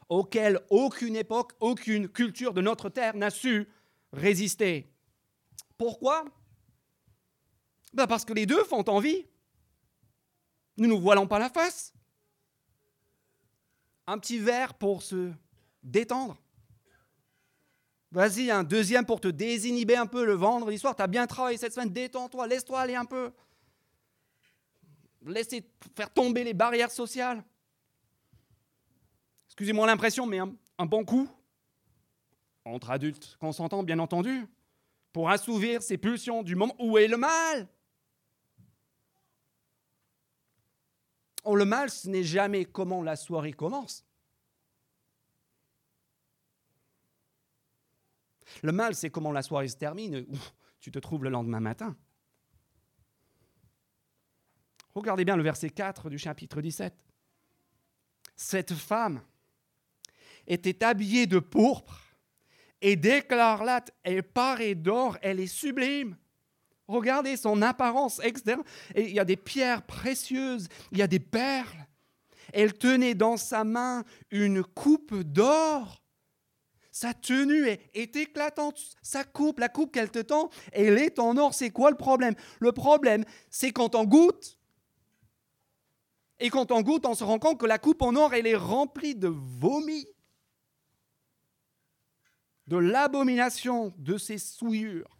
auxquelles 0.08 0.60
aucune 0.70 1.16
époque, 1.16 1.54
aucune 1.58 2.08
culture 2.08 2.54
de 2.54 2.60
notre 2.60 2.88
terre 2.88 3.16
n'a 3.16 3.30
su 3.30 3.68
résister. 4.12 4.94
Pourquoi? 5.76 6.24
Ben 7.92 8.06
Parce 8.06 8.24
que 8.24 8.32
les 8.32 8.46
deux 8.46 8.62
font 8.62 8.88
envie. 8.88 9.26
Nous 10.76 10.86
ne 10.86 10.94
nous 10.94 11.00
voilons 11.00 11.26
pas 11.26 11.40
la 11.40 11.50
face. 11.50 11.92
Un 14.06 14.18
petit 14.18 14.38
verre 14.38 14.74
pour 14.74 15.02
se 15.02 15.32
détendre. 15.82 16.40
Vas-y, 18.12 18.52
un 18.52 18.62
deuxième 18.62 19.04
pour 19.04 19.20
te 19.20 19.28
désinhiber 19.28 19.96
un 19.96 20.06
peu 20.06 20.24
le 20.24 20.34
vendredi 20.34 20.78
soir. 20.78 20.94
Tu 20.94 21.02
as 21.02 21.08
bien 21.08 21.26
travaillé 21.26 21.58
cette 21.58 21.72
semaine, 21.74 21.92
détends-toi, 21.92 22.46
laisse-toi 22.46 22.78
aller 22.78 22.94
un 22.94 23.04
peu 23.04 23.32
laisser 25.30 25.68
faire 25.94 26.12
tomber 26.12 26.44
les 26.44 26.54
barrières 26.54 26.90
sociales. 26.90 27.44
Excusez-moi 29.48 29.86
l'impression, 29.86 30.26
mais 30.26 30.38
un, 30.38 30.86
bon 30.86 31.04
coup, 31.04 31.28
entre 32.64 32.90
adultes 32.90 33.36
consentants, 33.40 33.82
bien 33.82 33.98
entendu, 33.98 34.46
pour 35.12 35.30
assouvir 35.30 35.82
ces 35.82 35.96
pulsions 35.96 36.42
du 36.42 36.54
moment. 36.54 36.76
Où 36.78 36.98
est 36.98 37.08
le 37.08 37.16
mal? 37.16 37.68
Oh, 41.44 41.54
le 41.54 41.64
mal, 41.64 41.90
ce 41.90 42.08
n'est 42.08 42.24
jamais 42.24 42.64
comment 42.64 43.02
la 43.02 43.16
soirée 43.16 43.52
commence. 43.52 44.04
Le 48.62 48.72
mal, 48.72 48.94
c'est 48.94 49.10
comment 49.10 49.32
la 49.32 49.42
soirée 49.42 49.68
se 49.68 49.76
termine, 49.76 50.26
tu 50.80 50.90
te 50.90 50.98
trouves 50.98 51.24
le 51.24 51.30
lendemain 51.30 51.60
matin. 51.60 51.96
Regardez 54.96 55.26
bien 55.26 55.36
le 55.36 55.42
verset 55.42 55.68
4 55.68 56.08
du 56.08 56.18
chapitre 56.18 56.62
17. 56.62 56.94
Cette 58.34 58.72
femme 58.72 59.20
était 60.46 60.82
habillée 60.82 61.26
de 61.26 61.38
pourpre 61.38 62.00
et 62.80 62.96
d'éclarlate, 62.96 63.90
elle 64.04 64.22
parée 64.22 64.74
d'or, 64.74 65.18
elle 65.20 65.38
est 65.38 65.48
sublime. 65.48 66.16
Regardez 66.88 67.36
son 67.36 67.60
apparence 67.60 68.20
externe. 68.24 68.62
il 68.96 69.10
y 69.10 69.20
a 69.20 69.26
des 69.26 69.36
pierres 69.36 69.82
précieuses, 69.82 70.66
il 70.92 70.98
y 70.98 71.02
a 71.02 71.06
des 71.06 71.20
perles. 71.20 71.86
Elle 72.54 72.72
tenait 72.72 73.14
dans 73.14 73.36
sa 73.36 73.64
main 73.64 74.02
une 74.30 74.64
coupe 74.64 75.14
d'or. 75.14 76.02
Sa 76.90 77.12
tenue 77.12 77.68
est, 77.68 77.90
est, 77.92 78.16
éclatante. 78.16 78.80
Sa 79.02 79.24
coupe, 79.24 79.58
la 79.58 79.68
coupe 79.68 79.92
qu'elle 79.92 80.10
te 80.10 80.20
tend, 80.20 80.48
elle 80.72 80.96
est 80.96 81.18
en 81.18 81.36
or. 81.36 81.52
C'est 81.52 81.68
quoi 81.68 81.90
le 81.90 81.98
problème? 81.98 82.34
Le 82.60 82.72
problème, 82.72 83.26
c'est 83.50 83.72
quand 83.72 83.94
on 83.94 84.04
goûte, 84.04 84.56
et 86.38 86.50
quand 86.50 86.70
on 86.70 86.82
goûte, 86.82 87.06
on 87.06 87.14
se 87.14 87.24
rend 87.24 87.38
compte 87.38 87.58
que 87.58 87.66
la 87.66 87.78
coupe 87.78 88.02
en 88.02 88.14
or, 88.14 88.34
elle 88.34 88.46
est 88.46 88.56
remplie 88.56 89.14
de 89.14 89.28
vomi, 89.28 90.06
de 92.66 92.76
l'abomination 92.76 93.94
de 93.98 94.18
ces 94.18 94.38
souillures. 94.38 95.18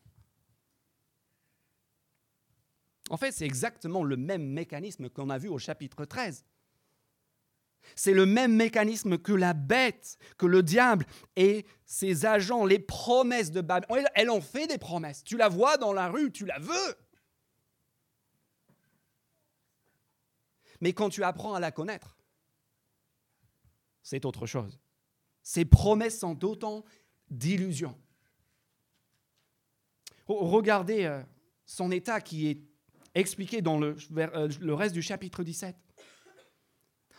En 3.09 3.17
fait, 3.17 3.33
c'est 3.33 3.47
exactement 3.47 4.03
le 4.03 4.17
même 4.17 4.45
mécanisme 4.45 5.09
qu'on 5.09 5.31
a 5.31 5.39
vu 5.39 5.49
au 5.49 5.59
chapitre 5.59 6.05
13. 6.05 6.45
C'est 7.95 8.13
le 8.13 8.27
même 8.27 8.53
mécanisme 8.53 9.17
que 9.17 9.33
la 9.33 9.55
bête, 9.55 10.19
que 10.39 10.47
le 10.47 10.63
diable 10.63 11.07
et 11.37 11.65
ses 11.85 12.27
agents, 12.27 12.65
les 12.65 12.81
promesses 12.81 13.53
de 13.53 13.61
Babylone. 13.61 14.07
Elle 14.15 14.31
en 14.31 14.41
fait 14.41 14.67
des 14.67 14.79
promesses. 14.79 15.23
Tu 15.23 15.37
la 15.37 15.49
vois 15.49 15.77
dans 15.77 15.93
la 15.93 16.09
rue, 16.09 16.33
tu 16.33 16.47
la 16.47 16.59
veux. 16.59 16.97
Mais 20.81 20.93
quand 20.93 21.09
tu 21.09 21.23
apprends 21.23 21.55
à 21.55 21.61
la 21.61 21.71
connaître, 21.71 22.17
c'est 24.03 24.25
autre 24.25 24.47
chose. 24.47 24.79
Ces 25.43 25.65
promesses 25.65 26.19
sont 26.19 26.35
d'autant 26.35 26.85
d'illusions. 27.31 27.97
Regardez 30.27 31.05
euh, 31.05 31.23
son 31.67 31.91
état 31.91 32.21
qui 32.21 32.49
est 32.49 32.61
expliqué 33.15 33.63
dans 33.63 33.79
le, 33.79 33.97
euh, 34.17 34.49
reste 34.75 34.95
du 34.95 35.03
chapitre 35.03 35.43
17. 35.43 35.77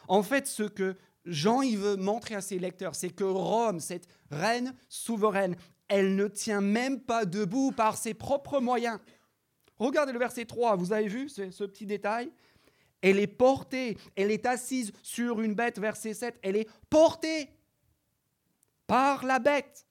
En 0.07 0.23
fait, 0.23 0.47
ce 0.47 0.63
que 0.63 0.95
Jean 1.25 1.61
il 1.61 1.77
veut 1.77 1.95
montrer 1.95 2.35
à 2.35 2.41
ses 2.41 2.59
lecteurs, 2.59 2.95
c'est 2.95 3.09
que 3.09 3.23
Rome, 3.23 3.79
cette 3.79 4.07
reine 4.31 4.73
souveraine, 4.87 5.55
elle 5.89 6.15
ne 6.15 6.27
tient 6.27 6.61
même 6.61 7.01
pas 7.01 7.25
debout 7.25 7.71
par 7.71 7.97
ses 7.97 8.13
propres 8.13 8.59
moyens. 8.59 8.99
Regardez 9.77 10.11
le 10.11 10.19
verset 10.19 10.45
3, 10.45 10.75
vous 10.75 10.93
avez 10.93 11.07
vu 11.07 11.29
ce 11.29 11.63
petit 11.63 11.85
détail? 11.85 12.31
Elle 13.01 13.19
est 13.19 13.27
portée, 13.27 13.97
elle 14.15 14.31
est 14.31 14.45
assise 14.45 14.91
sur 15.03 15.41
une 15.41 15.53
bête, 15.53 15.79
verset 15.79 16.13
7, 16.13 16.39
elle 16.41 16.55
est 16.55 16.69
portée 16.89 17.49
par 18.87 19.25
la 19.25 19.39
bête. 19.39 19.87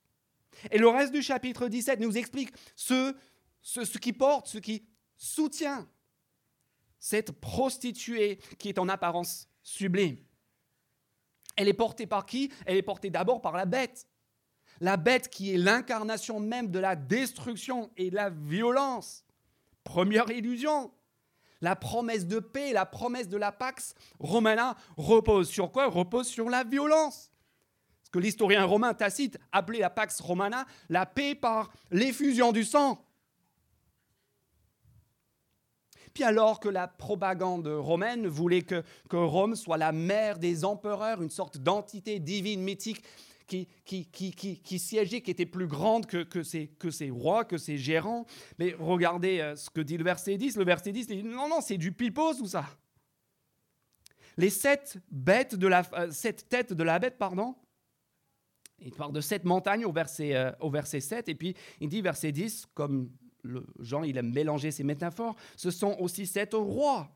Et 0.70 0.78
le 0.78 0.88
reste 0.88 1.12
du 1.12 1.22
chapitre 1.22 1.68
17 1.68 2.00
nous 2.00 2.16
explique 2.16 2.50
ce, 2.74 3.14
ce, 3.60 3.84
ce 3.84 3.98
qui 3.98 4.12
porte, 4.12 4.48
ce 4.48 4.58
qui 4.58 4.86
soutient 5.16 5.88
cette 6.98 7.32
prostituée 7.32 8.38
qui 8.58 8.68
est 8.68 8.78
en 8.78 8.88
apparence 8.88 9.48
sublime. 9.62 10.16
Elle 11.56 11.68
est 11.68 11.74
portée 11.74 12.06
par 12.06 12.26
qui? 12.26 12.50
Elle 12.66 12.76
est 12.76 12.82
portée 12.82 13.10
d'abord 13.10 13.40
par 13.40 13.56
la 13.56 13.64
bête. 13.64 14.08
La 14.80 14.96
bête 14.96 15.28
qui 15.28 15.54
est 15.54 15.56
l'incarnation 15.56 16.40
même 16.40 16.70
de 16.70 16.78
la 16.78 16.96
destruction 16.96 17.90
et 17.96 18.10
de 18.10 18.16
la 18.16 18.30
violence. 18.30 19.24
Première 19.84 20.30
illusion. 20.30 20.92
La 21.60 21.76
promesse 21.76 22.26
de 22.26 22.38
paix, 22.38 22.72
la 22.72 22.86
promesse 22.86 23.28
de 23.28 23.36
la 23.36 23.52
Pax 23.52 23.94
Romana 24.18 24.76
repose 24.96 25.48
sur 25.48 25.72
quoi? 25.72 25.86
Repose 25.86 26.26
sur 26.26 26.50
la 26.50 26.64
violence. 26.64 27.30
Ce 28.02 28.10
que 28.10 28.18
l'historien 28.18 28.64
romain 28.64 28.94
Tacite 28.94 29.38
appelait 29.52 29.80
la 29.80 29.90
Pax 29.90 30.20
Romana, 30.20 30.66
la 30.88 31.06
paix 31.06 31.34
par 31.34 31.70
l'effusion 31.90 32.52
du 32.52 32.64
sang. 32.64 33.02
Puis 36.16 36.24
alors 36.24 36.60
que 36.60 36.68
la 36.70 36.88
propagande 36.88 37.66
romaine 37.66 38.26
voulait 38.26 38.62
que, 38.62 38.82
que 39.10 39.16
Rome 39.16 39.54
soit 39.54 39.76
la 39.76 39.92
mère 39.92 40.38
des 40.38 40.64
empereurs, 40.64 41.20
une 41.20 41.28
sorte 41.28 41.58
d'entité 41.58 42.20
divine 42.20 42.62
mythique 42.62 43.02
qui, 43.46 43.68
qui, 43.84 44.06
qui, 44.06 44.32
qui, 44.32 44.78
siégeait, 44.78 45.20
qui 45.20 45.30
était 45.30 45.46
plus 45.46 45.66
grande 45.66 46.06
que, 46.06 46.22
que, 46.22 46.42
ses, 46.42 46.68
que 46.78 46.90
ses 46.90 47.10
rois, 47.10 47.44
que 47.44 47.58
ses 47.58 47.78
gérants. 47.78 48.26
Mais 48.58 48.74
regardez 48.78 49.40
euh, 49.40 49.56
ce 49.56 49.70
que 49.70 49.80
dit 49.80 49.96
le 49.96 50.04
verset 50.04 50.36
10. 50.36 50.56
Le 50.56 50.64
verset 50.64 50.92
10 50.92 51.06
dit 51.06 51.22
non, 51.22 51.48
non, 51.48 51.60
c'est 51.60 51.78
du 51.78 51.92
pipeau 51.92 52.34
tout 52.34 52.46
ça. 52.46 52.66
Les 54.36 54.50
sept, 54.50 54.98
bêtes 55.10 55.54
de 55.54 55.66
la, 55.66 55.82
euh, 55.94 56.10
sept 56.10 56.48
têtes 56.48 56.72
de 56.72 56.82
la 56.82 56.98
bête, 56.98 57.16
pardon, 57.18 57.54
il 58.80 58.92
parle 58.92 59.12
de 59.12 59.20
sept 59.20 59.44
montagnes 59.44 59.86
au 59.86 59.92
verset, 59.92 60.34
euh, 60.34 60.52
au 60.60 60.70
verset 60.70 61.00
7, 61.00 61.28
et 61.28 61.34
puis 61.34 61.56
il 61.80 61.88
dit 61.88 62.02
verset 62.02 62.32
10, 62.32 62.66
comme 62.74 63.10
Jean, 63.78 64.02
il 64.02 64.16
aime 64.18 64.32
mélanger 64.32 64.70
ces 64.70 64.84
métaphores. 64.84 65.36
Ce 65.56 65.70
sont 65.70 65.96
aussi 66.00 66.26
sept 66.26 66.52
rois. 66.52 67.15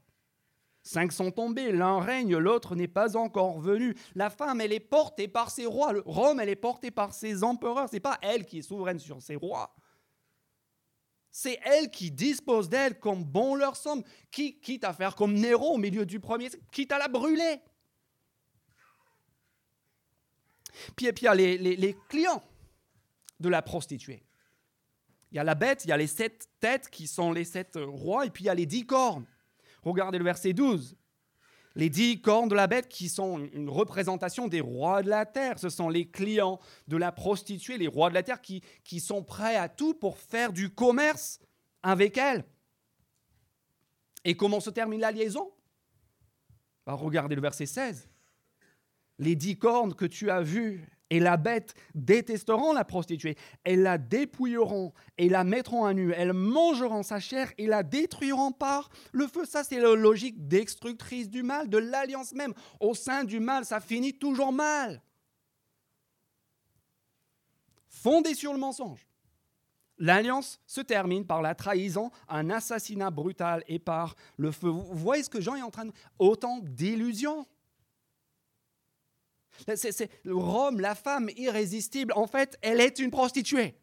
Cinq 0.83 1.13
sont 1.13 1.31
tombés, 1.31 1.73
l'un 1.73 2.01
règne, 2.01 2.37
l'autre 2.37 2.75
n'est 2.75 2.89
pas 2.89 3.17
encore 3.17 3.61
venu. 3.61 3.95
La 4.15 4.31
femme, 4.31 4.61
elle 4.61 4.73
est 4.73 4.81
portée 4.81 5.29
par 5.29 5.51
ses 5.51 5.67
rois. 5.67 5.93
Rome, 6.07 6.41
elle 6.41 6.49
est 6.49 6.57
portée 6.57 6.91
par 6.91 7.13
ses 7.13 7.45
empereurs. 7.45 7.89
Ce 7.89 7.95
n'est 7.95 8.01
pas 8.01 8.19
elle 8.23 8.47
qui 8.47 8.59
est 8.59 8.63
souveraine 8.63 8.99
sur 8.99 9.21
ses 9.21 9.37
rois. 9.37 9.75
C'est 11.31 11.61
elle 11.65 11.91
qui 11.91 12.11
dispose 12.11 12.69
d'elle 12.69 12.99
comme 12.99 13.23
bon 13.23 13.55
leur 13.55 13.77
semble, 13.77 14.05
qui, 14.31 14.59
quitte 14.59 14.85
à 14.85 14.93
faire 14.93 15.15
comme 15.15 15.35
Néron 15.35 15.75
au 15.75 15.79
milieu 15.79 16.07
du 16.07 16.19
premier, 16.19 16.49
quitte 16.73 16.93
à 16.93 16.99
la 16.99 17.09
brûler. 17.09 17.61
Puis, 20.97 21.07
il 21.07 21.23
y 21.23 21.27
a 21.29 21.35
les 21.35 21.97
clients 22.09 22.43
de 23.39 23.49
la 23.49 23.63
prostituée. 23.63 24.23
Il 25.33 25.37
y 25.37 25.39
a 25.39 25.45
la 25.45 25.55
bête, 25.55 25.85
il 25.85 25.89
y 25.89 25.93
a 25.93 25.97
les 25.97 26.07
sept 26.07 26.49
têtes 26.59 26.89
qui 26.91 27.07
sont 27.07 27.33
les 27.33 27.45
sept 27.45 27.79
rois, 27.81 28.27
et 28.27 28.31
puis 28.31 28.45
il 28.45 28.47
y 28.49 28.51
a 28.51 28.55
les 28.55 28.67
dix 28.67 28.85
cornes. 28.85 29.27
Regardez 29.83 30.19
le 30.19 30.25
verset 30.25 30.53
12. 30.53 30.97
Les 31.77 31.89
dix 31.89 32.21
cornes 32.21 32.49
de 32.49 32.55
la 32.55 32.67
bête 32.67 32.89
qui 32.89 33.09
sont 33.09 33.39
une 33.39 33.71
représentation 33.71 34.49
des 34.49 34.61
rois 34.61 35.03
de 35.03 35.09
la 35.09 35.25
terre. 35.25 35.59
Ce 35.59 35.69
sont 35.69 35.89
les 35.89 36.09
clients 36.09 36.59
de 36.89 36.97
la 36.97 37.13
prostituée, 37.13 37.79
les 37.79 37.87
rois 37.87 38.09
de 38.09 38.15
la 38.15 38.23
terre 38.23 38.41
qui, 38.41 38.63
qui 38.83 38.99
sont 38.99 39.23
prêts 39.23 39.57
à 39.57 39.69
tout 39.69 39.95
pour 39.95 40.19
faire 40.19 40.53
du 40.53 40.71
commerce 40.71 41.39
avec 41.83 42.19
elle. 42.19 42.45
Et 44.25 44.37
comment 44.37 44.61
se 44.61 44.71
termine 44.71 45.01
la 45.01 45.13
liaison? 45.13 45.53
Bah, 46.87 46.95
Regardez 46.95 47.37
le 47.37 47.41
verset 47.41 47.67
16. 47.67 48.09
Les 49.19 49.37
dix 49.37 49.57
cornes 49.57 49.95
que 49.95 50.07
tu 50.07 50.31
as 50.31 50.43
vues 50.43 50.87
et 51.11 51.19
la 51.21 51.37
bête 51.37 51.75
détesteront 51.95 52.73
la 52.73 52.85
prostituée. 52.85 53.37
Elles 53.65 53.83
la 53.83 53.99
dépouilleront 53.99 54.93
et 55.19 55.29
la 55.29 55.45
mettront 55.45 55.85
à 55.85 55.93
nu. 55.93 56.13
Elles 56.13 56.33
mangeront 56.33 57.03
sa 57.03 57.21
chair 57.21 57.53
et 57.59 57.67
la 57.67 57.83
détruiront 57.83 58.53
par 58.53 58.89
le 59.13 59.27
feu. 59.27 59.45
Ça, 59.45 59.65
c'est 59.65 59.81
la 59.81 59.95
logique 59.95 60.49
destructrice 60.49 61.29
du 61.29 61.43
mal, 61.43 61.69
de 61.69 61.79
l'alliance 61.79 62.33
même. 62.33 62.55
Au 62.79 62.95
sein 62.95 63.25
du 63.25 63.41
mal, 63.41 63.65
ça 63.65 63.81
finit 63.81 64.15
toujours 64.15 64.53
mal. 64.53 65.03
Fondé 67.89 68.35
sur 68.35 68.53
le 68.53 68.59
mensonge. 68.59 69.07
L'alliance 69.99 70.59
se 70.67 70.81
termine 70.81 71.27
par 71.27 71.43
la 71.43 71.55
trahison, 71.55 72.11
un 72.27 72.49
assassinat 72.49 73.11
brutal 73.11 73.63
et 73.69 73.79
par 73.79 74.15
le 74.39 74.51
feu. 74.51 74.69
Vous 74.69 74.95
voyez 74.95 75.23
ce 75.23 75.29
que 75.29 75.43
Jean 75.43 75.57
est 75.57 75.63
en 75.63 75.71
train 75.71 75.85
de... 75.85 75.93
Autant 76.19 76.61
d'illusions. 76.63 77.47
Rome, 80.27 80.81
la 80.81 80.95
femme 80.95 81.31
irrésistible, 81.37 82.13
en 82.15 82.27
fait, 82.27 82.59
elle 82.63 82.81
est 82.81 82.99
une 82.99 83.11
prostituée. 83.11 83.75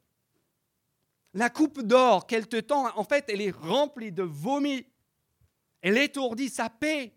La 1.33 1.49
coupe 1.49 1.81
d'or 1.81 2.25
qu'elle 2.25 2.47
te 2.47 2.59
tend, 2.59 2.87
en 2.97 3.03
fait, 3.03 3.25
elle 3.27 3.41
est 3.41 3.55
remplie 3.55 4.11
de 4.11 4.23
vomi. 4.23 4.85
Elle 5.81 5.97
étourdit 5.97 6.49
sa 6.49 6.69
paix. 6.69 7.13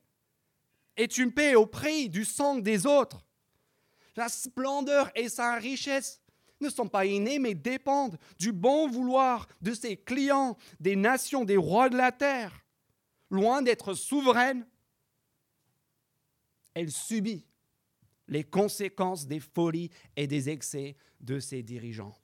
est 0.96 1.16
une 1.16 1.32
paix 1.32 1.54
au 1.54 1.66
prix 1.66 2.10
du 2.10 2.24
sang 2.24 2.56
des 2.56 2.86
autres. 2.86 3.24
La 4.16 4.28
splendeur 4.28 5.10
et 5.14 5.28
sa 5.28 5.54
richesse 5.54 6.20
ne 6.60 6.68
sont 6.68 6.88
pas 6.88 7.06
innées, 7.06 7.38
mais 7.38 7.54
dépendent 7.54 8.18
du 8.38 8.52
bon 8.52 8.88
vouloir 8.88 9.48
de 9.62 9.72
ses 9.72 9.96
clients, 9.96 10.56
des 10.78 10.96
nations, 10.96 11.44
des 11.44 11.56
rois 11.56 11.88
de 11.88 11.96
la 11.96 12.12
terre. 12.12 12.66
Loin 13.30 13.62
d'être 13.62 13.94
souveraine, 13.94 14.66
elle 16.74 16.90
subit 16.90 17.46
les 18.30 18.44
conséquences 18.44 19.26
des 19.26 19.40
folies 19.40 19.90
et 20.16 20.26
des 20.26 20.48
excès 20.48 20.96
de 21.20 21.38
ses 21.38 21.62
dirigeants. 21.62 22.16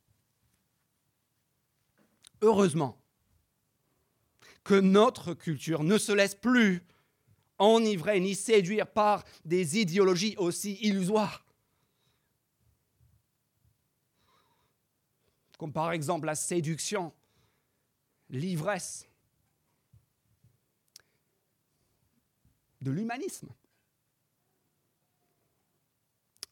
Heureusement 2.40 2.98
que 4.64 4.74
notre 4.74 5.34
culture 5.34 5.82
ne 5.82 5.98
se 5.98 6.12
laisse 6.12 6.34
plus 6.34 6.82
enivrer 7.58 8.20
ni 8.20 8.34
séduire 8.34 8.86
par 8.86 9.24
des 9.44 9.78
idéologies 9.78 10.36
aussi 10.38 10.74
illusoires. 10.80 11.44
Comme 15.58 15.72
par 15.72 15.92
exemple 15.92 16.26
la 16.26 16.34
séduction, 16.34 17.12
l'ivresse 18.28 19.08
de 22.80 22.90
l'humanisme. 22.90 23.48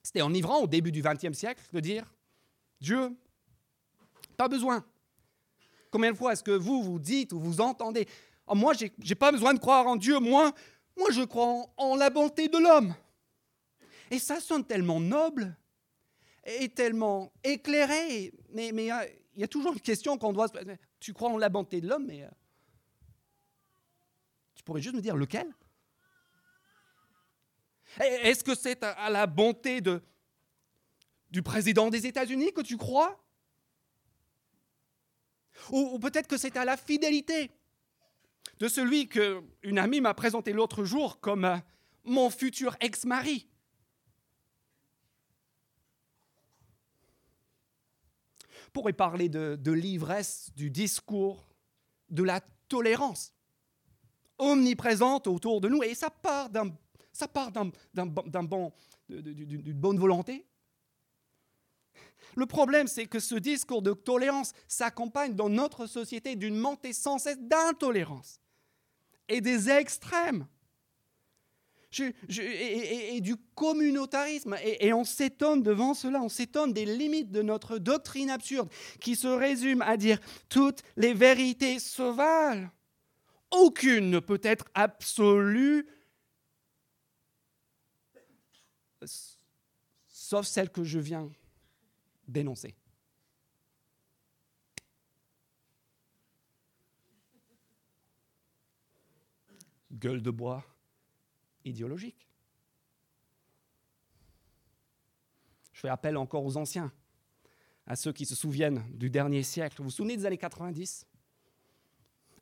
C'était 0.04 0.20
enivrant 0.20 0.58
au 0.58 0.66
début 0.66 0.92
du 0.92 1.02
XXe 1.02 1.36
siècle 1.36 1.62
de 1.72 1.80
dire 1.80 2.04
Dieu, 2.80 3.16
pas 4.36 4.48
besoin. 4.48 4.84
Combien 5.90 6.12
de 6.12 6.16
fois 6.16 6.34
est-ce 6.34 6.42
que 6.42 6.50
vous 6.50 6.82
vous 6.82 6.98
dites 6.98 7.32
ou 7.32 7.40
vous 7.40 7.60
entendez 7.60 8.06
oh, 8.46 8.54
Moi, 8.54 8.74
je 8.74 8.84
n'ai 8.84 9.14
pas 9.14 9.32
besoin 9.32 9.54
de 9.54 9.58
croire 9.58 9.86
en 9.86 9.96
Dieu, 9.96 10.18
moi, 10.18 10.52
moi 10.98 11.08
je 11.10 11.22
crois 11.22 11.66
en, 11.78 11.96
la 11.96 12.10
bonté 12.10 12.48
de 12.48 12.58
l'homme. 12.58 12.94
Et 14.10 14.18
ça 14.18 14.40
sonne 14.40 14.64
tellement 14.64 15.00
noble 15.00 15.56
et 16.44 16.68
tellement 16.68 17.32
éclairé. 17.42 18.34
Mais, 18.52 18.72
mais 18.72 18.88
il 19.34 19.40
y 19.40 19.44
a 19.44 19.48
toujours 19.48 19.72
une 19.72 19.80
question 19.80 20.18
qu'on 20.18 20.34
doit 20.34 20.48
se 20.48 20.54
Tu 21.00 21.14
crois 21.14 21.30
en 21.30 21.38
la 21.38 21.48
bonté 21.48 21.80
de 21.80 21.88
l'homme, 21.88 22.04
mais 22.06 22.24
euh, 22.24 22.28
tu 24.54 24.62
pourrais 24.62 24.82
juste 24.82 24.94
me 24.96 25.00
dire 25.00 25.16
lequel? 25.16 25.50
Eh, 28.00 28.28
est-ce 28.28 28.42
que 28.42 28.54
c'est 28.54 28.82
à 28.82 29.10
la 29.10 29.26
bonté 29.26 29.80
du 31.30 31.42
président 31.42 31.90
des 31.90 32.06
États-Unis 32.06 32.52
que 32.52 32.62
tu 32.62 32.76
crois? 32.76 33.20
Ou, 35.70 35.98
peut-être 35.98 36.26
que 36.26 36.36
c'est 36.36 36.56
à 36.56 36.64
la 36.64 36.76
fidélité 36.76 37.50
de 38.58 38.68
celui 38.68 39.08
que 39.08 39.42
une 39.62 39.78
amie 39.78 40.00
m'a 40.00 40.14
présenté 40.14 40.52
l'autre 40.52 40.84
jour 40.84 41.20
comme 41.20 41.44
euh, 41.44 41.56
mon 42.04 42.30
futur 42.30 42.76
ex-mari? 42.80 43.48
pourrait 48.72 48.92
parler 48.92 49.28
de, 49.28 49.56
de 49.58 49.70
l'ivresse, 49.70 50.50
du 50.56 50.68
discours, 50.68 51.46
de 52.10 52.24
la 52.24 52.40
tolérance 52.68 53.32
omniprésente 54.36 55.28
autour 55.28 55.60
de 55.60 55.68
nous. 55.68 55.82
Et 55.82 55.94
ça 55.94 56.10
part 56.10 56.50
d'un 56.50 56.76
ça 57.14 57.28
part 57.28 57.50
d'un, 57.50 57.70
d'un, 57.94 58.06
d'un 58.06 58.42
bon, 58.42 58.72
d'une 59.08 59.72
bonne 59.72 59.98
volonté. 59.98 60.44
Le 62.36 62.46
problème, 62.46 62.88
c'est 62.88 63.06
que 63.06 63.20
ce 63.20 63.36
discours 63.36 63.82
de 63.82 63.92
tolérance 63.92 64.52
s'accompagne 64.66 65.34
dans 65.34 65.48
notre 65.48 65.86
société 65.86 66.36
d'une 66.36 66.56
montée 66.56 66.92
sans 66.92 67.18
cesse 67.18 67.38
d'intolérance 67.38 68.40
et 69.28 69.40
des 69.40 69.70
extrêmes. 69.70 70.46
et, 72.28 73.20
du 73.20 73.36
communautarisme. 73.54 74.56
Et, 74.64 74.92
on 74.92 75.04
s'étonne 75.04 75.62
devant 75.62 75.94
cela, 75.94 76.20
on 76.20 76.28
s'étonne 76.28 76.72
des 76.72 76.86
limites 76.86 77.30
de 77.30 77.42
notre 77.42 77.78
doctrine 77.78 78.30
absurde 78.30 78.68
qui 79.00 79.14
se 79.14 79.28
résume 79.28 79.82
à 79.82 79.96
dire 79.96 80.18
toutes 80.48 80.82
les 80.96 81.14
vérités 81.14 81.78
se 81.78 82.02
valent. 82.02 82.68
Aucune 83.52 84.10
ne 84.10 84.18
peut 84.18 84.40
être 84.42 84.64
absolue, 84.74 85.86
sauf 90.34 90.46
celle 90.48 90.70
que 90.70 90.82
je 90.82 90.98
viens 90.98 91.30
dénoncer. 92.26 92.74
Gueule 99.92 100.22
de 100.22 100.32
bois 100.32 100.64
idéologique. 101.64 102.28
Je 105.72 105.82
fais 105.82 105.88
appel 105.88 106.16
encore 106.16 106.44
aux 106.44 106.56
anciens, 106.56 106.92
à 107.86 107.94
ceux 107.94 108.12
qui 108.12 108.26
se 108.26 108.34
souviennent 108.34 108.84
du 108.90 109.10
dernier 109.10 109.44
siècle. 109.44 109.76
Vous 109.78 109.84
vous 109.84 109.90
souvenez 109.90 110.16
des 110.16 110.26
années 110.26 110.36
90 110.36 111.06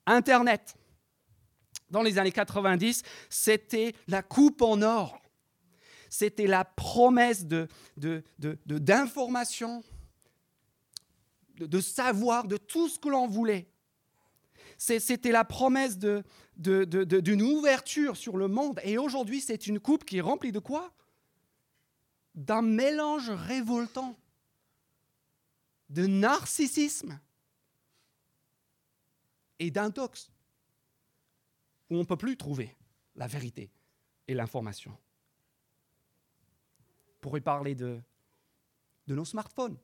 Internet. 0.07 0.79
Dans 1.91 2.01
les 2.01 2.17
années 2.17 2.33
90, 2.33 3.03
c'était 3.29 3.95
la 4.09 4.23
coupe 4.23 4.63
en 4.63 4.81
or 4.81 5.22
c'était 6.13 6.47
la 6.47 6.67
promesse 6.67 7.47
d'information, 7.97 9.83
de, 11.57 11.81
savoir, 11.81 12.47
de 12.47 12.59
tout 12.59 12.91
ce 12.91 12.99
que 12.99 13.09
l'on 13.09 13.27
voulait. 13.27 13.67
C'était 14.77 15.33
la 15.33 15.45
promesse 15.45 15.97
d'une 15.97 17.43
ouverture 17.43 18.19
sur 18.19 18.37
le 18.37 18.47
monde. 18.47 18.79
Et 18.85 18.99
aujourd'hui, 18.99 19.41
c'est 19.41 19.67
une 19.67 19.81
coupe 19.81 20.05
qui 20.05 20.19
est 20.19 20.21
remplie 20.21 20.53
de 20.53 20.59
quoi? 20.59 20.93
D'un 22.35 22.61
mélange 22.61 23.31
révoltant, 23.31 24.15
de 25.89 26.07
narcissisme 26.07 27.19
et 29.59 29.71
d'intox, 29.71 30.31
où 31.89 31.97
on 31.97 32.01
ne 32.01 32.05
peut 32.05 32.19
plus 32.19 32.37
trouver 32.37 32.77
la 33.17 33.27
vérité 33.27 33.71
et 34.29 34.35
l'information 34.35 34.95
pourrait 37.23 37.41
parler 37.41 37.75
de, 37.75 37.99
de 39.07 39.15
nos 39.15 39.25
smartphones. 39.25 39.79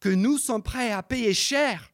Que 0.00 0.10
nous 0.10 0.36
sommes 0.36 0.62
prêts 0.62 0.92
à 0.92 1.02
payer 1.02 1.32
cher 1.32 1.90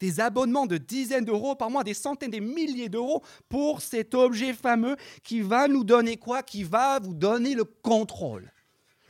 des 0.00 0.18
abonnements 0.18 0.66
de 0.66 0.78
dizaines 0.78 1.26
d'euros 1.26 1.54
par 1.54 1.70
mois, 1.70 1.84
des 1.84 1.94
centaines, 1.94 2.30
des 2.30 2.40
milliers 2.40 2.88
d'euros 2.88 3.22
pour 3.50 3.82
cet 3.82 4.14
objet 4.14 4.54
fameux 4.54 4.96
qui 5.22 5.42
va 5.42 5.68
nous 5.68 5.84
donner 5.84 6.16
quoi? 6.16 6.42
Qui 6.42 6.64
va 6.64 6.98
vous 6.98 7.14
donner 7.14 7.54
le 7.54 7.64
contrôle. 7.64 8.50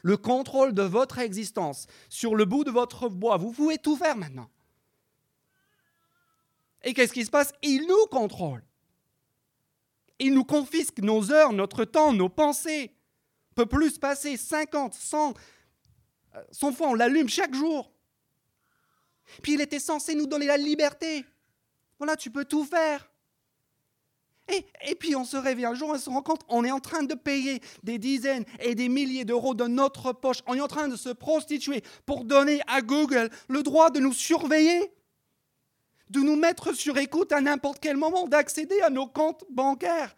Le 0.03 0.17
contrôle 0.17 0.75
de 0.75 0.83
votre 0.83 1.19
existence 1.21 1.87
sur 2.09 2.35
le 2.35 2.45
bout 2.45 2.65
de 2.65 2.73
votre 2.73 3.09
bois. 3.09 3.37
Vous 3.37 3.53
pouvez 3.53 3.79
tout 3.79 3.97
faire 3.97 4.17
maintenant. 4.17 4.51
Et 6.83 6.93
qu'est-ce 6.93 7.13
qui 7.13 7.25
se 7.25 7.31
passe? 7.31 7.53
Il 7.63 7.87
nous 7.87 8.07
contrôle. 8.11 8.65
Il 10.21 10.35
nous 10.35 10.45
confisque 10.45 11.01
nos 11.01 11.33
heures, 11.33 11.53
notre 11.53 11.85
temps, 11.85 12.13
nos 12.13 12.29
pensées. 12.29 12.95
On 13.53 13.55
peut 13.55 13.67
plus 13.67 13.99
passer 13.99 14.37
50, 14.37 14.95
100, 14.95 15.35
100 16.53 16.73
fois, 16.73 16.89
on 16.91 16.95
l'allume 16.95 17.29
chaque 17.29 17.55
jour. 17.55 17.91
Puis 19.43 19.55
il 19.55 19.61
était 19.61 19.79
censé 19.79 20.15
nous 20.15 20.27
donner 20.27 20.47
la 20.47 20.57
liberté. 20.57 21.25
Voilà, 21.99 22.17
tu 22.17 22.31
peux 22.31 22.45
tout 22.45 22.65
faire. 22.65 23.11
Et, 24.89 24.95
puis 24.97 25.15
on 25.15 25.25
se 25.25 25.37
réveille 25.37 25.65
un 25.65 25.75
jour, 25.75 25.91
on 25.91 25.99
se 25.99 26.11
rend 26.11 26.23
compte, 26.23 26.43
on 26.49 26.65
est 26.65 26.73
en 26.73 26.81
train 26.81 27.05
de 27.05 27.15
payer 27.15 27.61
des 27.85 27.99
dizaines 27.99 28.45
et 28.59 28.75
des 28.75 28.89
milliers 28.89 29.25
d'euros 29.25 29.55
de 29.55 29.67
notre 29.67 30.13
poche. 30.13 30.39
On 30.47 30.55
est 30.55 30.61
en 30.61 30.69
train 30.69 30.89
de 30.89 30.97
se 30.97 31.11
prostituer 31.11 31.83
pour 32.05 32.25
donner 32.25 32.61
à 32.67 32.81
Google 32.81 33.31
le 33.49 33.63
droit 33.63 33.91
de 33.91 34.01
nous 34.01 34.13
surveiller 34.13 34.93
de 36.11 36.21
nous 36.21 36.37
mettre 36.37 36.73
sur 36.73 36.99
écoute 36.99 37.33
à 37.33 37.41
n'importe 37.41 37.79
quel 37.81 37.97
moment, 37.97 38.27
d'accéder 38.27 38.81
à 38.83 38.91
nos 38.91 39.07
comptes 39.07 39.45
bancaires, 39.49 40.15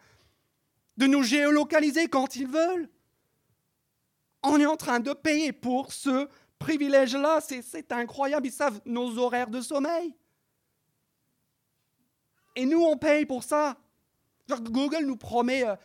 de 0.97 1.05
nous 1.05 1.23
géolocaliser 1.23 2.07
quand 2.07 2.35
ils 2.35 2.47
veulent. 2.47 2.89
On 4.41 4.59
est 4.59 4.65
en 4.65 4.75
train 4.75 4.99
de 4.99 5.13
payer 5.13 5.53
pour 5.53 5.93
ce 5.93 6.27
privilège-là. 6.57 7.39
C'est 7.41 7.91
incroyable. 7.91 8.47
Ils 8.47 8.51
savent 8.51 8.81
nos 8.85 9.17
horaires 9.19 9.49
de 9.49 9.61
sommeil. 9.61 10.15
Et 12.55 12.65
nous, 12.65 12.81
on 12.81 12.97
paye 12.97 13.25
pour 13.25 13.43
ça. 13.43 13.77
Google 14.49 15.05
nous 15.05 15.15
promet 15.15 15.65
euh, 15.65 15.75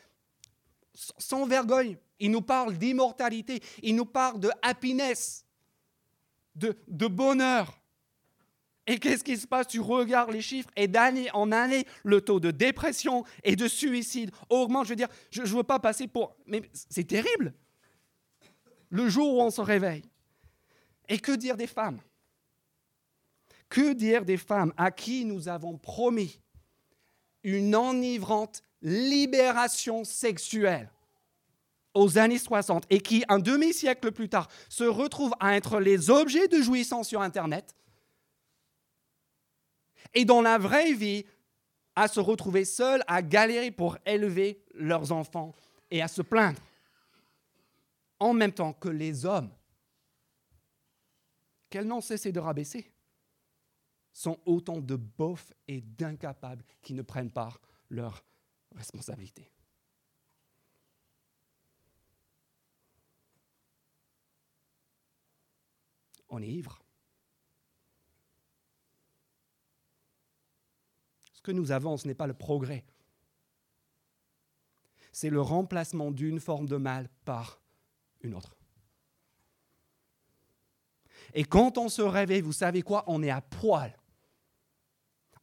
sans 0.95 1.47
vergogne. 1.47 1.97
Il 2.19 2.31
nous 2.31 2.43
parle 2.43 2.77
d'immortalité. 2.77 3.63
Il 3.83 3.95
nous 3.95 4.07
parle 4.07 4.41
de 4.41 4.51
happiness, 4.63 5.47
de, 6.57 6.77
de 6.89 7.07
bonheur. 7.07 7.78
Et 8.91 8.99
qu'est-ce 8.99 9.23
qui 9.23 9.37
se 9.37 9.47
passe? 9.47 9.67
Tu 9.67 9.81
regardes 9.81 10.33
les 10.33 10.41
chiffres 10.41 10.71
et 10.75 10.89
d'année 10.89 11.31
en 11.35 11.53
année, 11.53 11.87
le 12.05 12.23
taux 12.23 12.41
de 12.41 12.51
dépression 12.51 13.23
et 13.45 13.55
de 13.55 13.69
suicide 13.69 14.31
augmente. 14.49 14.87
Je 14.87 14.91
veux 14.91 14.97
dire, 14.97 15.11
je 15.31 15.43
ne 15.43 15.47
veux 15.47 15.63
pas 15.63 15.79
passer 15.79 16.09
pour... 16.09 16.35
Mais 16.47 16.63
c'est 16.73 17.07
terrible. 17.07 17.53
Le 18.89 19.11
jour 19.11 19.35
où 19.35 19.43
on 19.43 19.51
se 19.51 19.61
réveille. 19.61 20.05
Et 21.07 21.19
que 21.19 21.33
dire 21.33 21.59
des 21.59 21.67
femmes? 21.67 22.01
Que 23.69 23.93
dire 23.93 24.25
des 24.25 24.39
femmes 24.39 24.73
à 24.79 24.91
qui 24.91 25.27
nous 25.27 25.49
avons 25.49 25.77
promis 25.77 26.41
une 27.43 27.77
enivrante 27.77 28.63
libération 28.81 30.03
sexuelle 30.05 30.91
aux 31.93 32.17
années 32.17 32.39
60 32.39 32.85
et 32.89 33.01
qui, 33.01 33.23
un 33.29 33.39
demi-siècle 33.39 34.13
plus 34.13 34.31
tard, 34.31 34.49
se 34.71 34.85
retrouvent 34.85 35.35
à 35.41 35.57
être 35.57 35.79
les 35.79 36.09
objets 36.09 36.49
de 36.49 36.63
jouissance 36.63 37.09
sur 37.09 37.21
Internet? 37.21 37.75
Et 40.15 40.25
dans 40.25 40.43
la 40.43 40.59
vraie 40.59 40.93
vie, 40.93 41.25
à 41.95 42.07
se 42.07 42.21
retrouver 42.21 42.65
seuls, 42.65 43.03
à 43.07 43.23
galérer 43.23 43.71
pour 43.71 43.99
élever 44.07 44.63
leurs 44.75 45.11
enfants 45.11 45.55
et 45.91 46.01
à 46.01 46.09
se 46.09 46.23
plaindre. 46.23 46.61
En 48.21 48.33
même 48.33 48.53
temps 48.53 48.73
que 48.73 48.89
les 48.89 49.27
hommes, 49.27 49.51
qu'elles 51.71 51.87
n'ont 51.87 52.01
cessé 52.01 52.31
de 52.31 52.41
rabaisser, 52.41 52.93
sont 54.13 54.39
autant 54.47 54.81
de 54.81 54.97
bofs 54.97 55.53
et 55.67 55.81
d'incapables 55.81 56.65
qui 56.83 56.95
ne 56.95 57.03
prennent 57.03 57.31
pas 57.31 57.53
leurs 57.89 58.25
responsabilités. 58.75 59.51
On 66.29 66.43
est 66.43 66.49
ivre. 66.49 66.81
Que 71.49 71.53
nous 71.53 71.73
avons, 71.73 71.97
ce 71.97 72.07
n'est 72.07 72.15
pas 72.15 72.27
le 72.27 72.35
progrès. 72.35 72.85
C'est 75.13 75.31
le 75.31 75.41
remplacement 75.41 76.11
d'une 76.11 76.41
forme 76.41 76.67
de 76.67 76.77
mal 76.77 77.09
par 77.25 77.63
une 78.21 78.35
autre. 78.35 78.55
Et 81.33 81.45
quand 81.45 81.79
on 81.79 81.89
se 81.89 82.03
réveille, 82.03 82.43
vous 82.43 82.53
savez 82.53 82.83
quoi? 82.83 83.03
On 83.07 83.23
est 83.23 83.31
à 83.31 83.41
poil. 83.41 83.97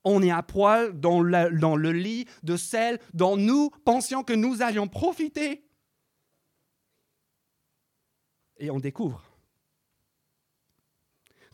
On 0.03 0.21
est 0.21 0.29
à 0.29 0.43
poil 0.43 0.99
dans, 0.99 1.23
dans 1.23 1.75
le 1.75 1.91
lit 1.91 2.27
de 2.43 2.55
celle 2.55 2.99
dont 3.15 3.35
nous 3.35 3.71
pensions 3.83 4.23
que 4.23 4.33
nous 4.33 4.61
allions 4.61 4.87
profiter. 4.87 5.67
Et 8.57 8.69
on 8.69 8.79
découvre 8.79 9.23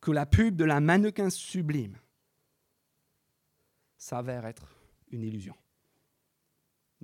que 0.01 0.11
la 0.11 0.25
pub 0.25 0.57
de 0.57 0.65
la 0.65 0.81
mannequin 0.81 1.29
sublime 1.29 2.00
s'avère 4.01 4.47
être 4.47 4.75
une 5.11 5.21
illusion. 5.21 5.55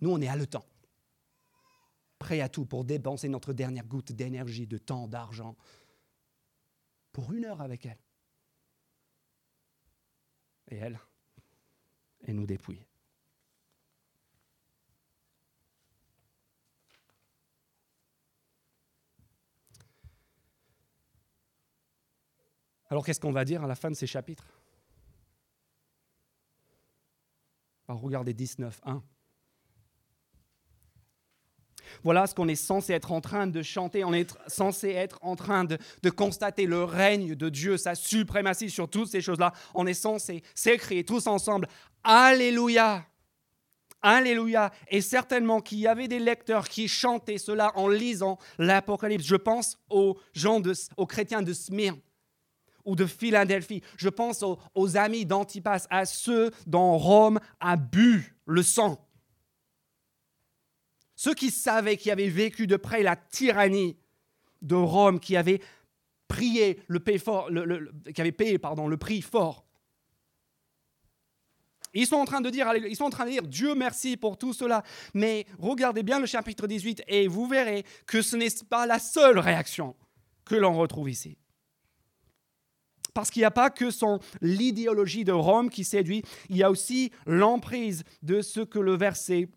Nous, 0.01 0.09
on 0.09 0.19
est 0.19 0.27
haletant, 0.27 0.65
prêt 2.17 2.41
à 2.41 2.49
tout 2.49 2.65
pour 2.65 2.85
dépenser 2.85 3.29
notre 3.29 3.53
dernière 3.53 3.85
goutte 3.85 4.11
d'énergie, 4.11 4.65
de 4.65 4.79
temps, 4.79 5.07
d'argent, 5.07 5.55
pour 7.11 7.31
une 7.33 7.45
heure 7.45 7.61
avec 7.61 7.85
elle. 7.85 7.99
Et 10.69 10.77
elle, 10.77 10.99
elle 12.25 12.35
nous 12.35 12.47
dépouille. 12.47 12.83
Alors 22.89 23.05
qu'est-ce 23.05 23.19
qu'on 23.19 23.31
va 23.31 23.45
dire 23.45 23.63
à 23.63 23.67
la 23.67 23.75
fin 23.75 23.91
de 23.91 23.95
ces 23.95 24.07
chapitres 24.07 24.47
Alors, 24.47 24.57
Regardez 27.87 28.33
19, 28.33 28.81
1. 28.85 29.03
Voilà 32.03 32.27
ce 32.27 32.35
qu'on 32.35 32.47
est 32.47 32.55
censé 32.55 32.93
être 32.93 33.11
en 33.11 33.21
train 33.21 33.47
de 33.47 33.61
chanter. 33.61 34.03
On 34.03 34.13
est 34.13 34.37
censé 34.47 34.89
être 34.89 35.19
en 35.21 35.35
train 35.35 35.63
de, 35.63 35.77
constater 36.09 36.65
le 36.65 36.83
règne 36.83 37.35
de 37.35 37.49
Dieu, 37.49 37.77
sa 37.77 37.95
suprématie 37.95 38.69
sur 38.69 38.89
toutes 38.89 39.09
ces 39.09 39.21
choses-là. 39.21 39.53
On 39.73 39.87
est 39.87 39.93
censé 39.93 40.43
s'écrire 40.53 41.05
tous 41.05 41.27
ensemble 41.27 41.67
Alléluia. 42.03 43.05
Alléluia. 44.01 44.71
Et 44.89 45.01
certainement 45.01 45.59
qu'il 45.61 45.79
y 45.79 45.87
avait 45.87 46.07
des 46.07 46.19
lecteurs 46.19 46.69
qui 46.69 46.87
chantaient 46.87 47.37
cela 47.37 47.71
en 47.75 47.87
lisant 47.87 48.37
l'Apocalypse. 48.57 49.25
Je 49.25 49.35
pense 49.35 49.77
aux 49.89 50.17
gens, 50.33 50.61
aux 50.97 51.05
chrétiens 51.05 51.41
de 51.41 51.53
Smyrne 51.53 51.99
ou 52.87 52.95
de 52.95 53.05
Philadelphie. 53.05 53.83
Je 53.97 54.09
pense 54.09 54.43
aux, 54.43 54.97
amis 54.97 55.25
d'Antipas, 55.25 55.85
à 55.91 56.05
ceux 56.05 56.51
dont 56.65 56.97
Rome 56.97 57.39
a 57.59 57.75
bu 57.75 58.35
le 58.45 58.63
sang. 58.63 59.05
Ceux 61.15 61.35
qui 61.35 61.51
savaient, 61.51 61.97
qui 61.97 62.09
avaient 62.09 62.29
vécu 62.29 62.65
de 62.65 62.77
près 62.77 63.03
la 63.03 63.15
tyrannie 63.15 63.97
de 64.61 64.75
Rome, 64.75 65.19
qui 65.19 65.35
avaient 65.35 65.61
prié 66.27 66.81
qui 66.87 68.21
avaient 68.21 68.31
payé 68.31 68.57
pardon, 68.57 68.87
le 68.87 68.97
prix 68.97 69.21
fort. 69.21 69.65
Ils 71.93 72.05
sont, 72.05 72.17
en 72.17 72.25
train 72.25 72.41
de 72.41 72.49
dire, 72.49 72.71
ils 72.75 72.95
sont 72.95 73.05
en 73.05 73.09
train 73.09 73.25
de 73.25 73.31
dire 73.31 73.43
Dieu 73.43 73.73
merci 73.73 74.17
pour 74.17 74.37
tout 74.37 74.53
cela. 74.53 74.83
Mais 75.13 75.45
regardez 75.57 76.03
bien 76.03 76.19
le 76.19 76.25
chapitre 76.25 76.67
18 76.67 77.03
et 77.07 77.27
vous 77.27 77.47
verrez 77.47 77.85
que 78.05 78.21
ce 78.21 78.35
n'est 78.35 78.49
pas 78.69 78.85
la 78.85 78.99
seule 78.99 79.39
réaction 79.39 79.95
que 80.45 80.55
l'on 80.55 80.77
retrouve 80.77 81.09
ici. 81.09 81.37
Parce 83.17 83.31
qu'il 83.31 83.39
n'y 83.39 83.45
a 83.45 83.51
pas 83.51 83.71
que 83.71 83.89
son 83.89 84.19
l'idéologie 84.41 85.23
de 85.23 85.31
Rome 85.31 85.71
qui 85.71 85.83
séduit, 85.83 86.21
il 86.51 86.57
y 86.57 86.61
a 86.61 86.69
aussi 86.69 87.11
l'emprise 87.25 88.03
de 88.21 88.43
ce 88.43 88.59
que 88.59 88.77
le 88.77 88.95
verset 88.95 89.49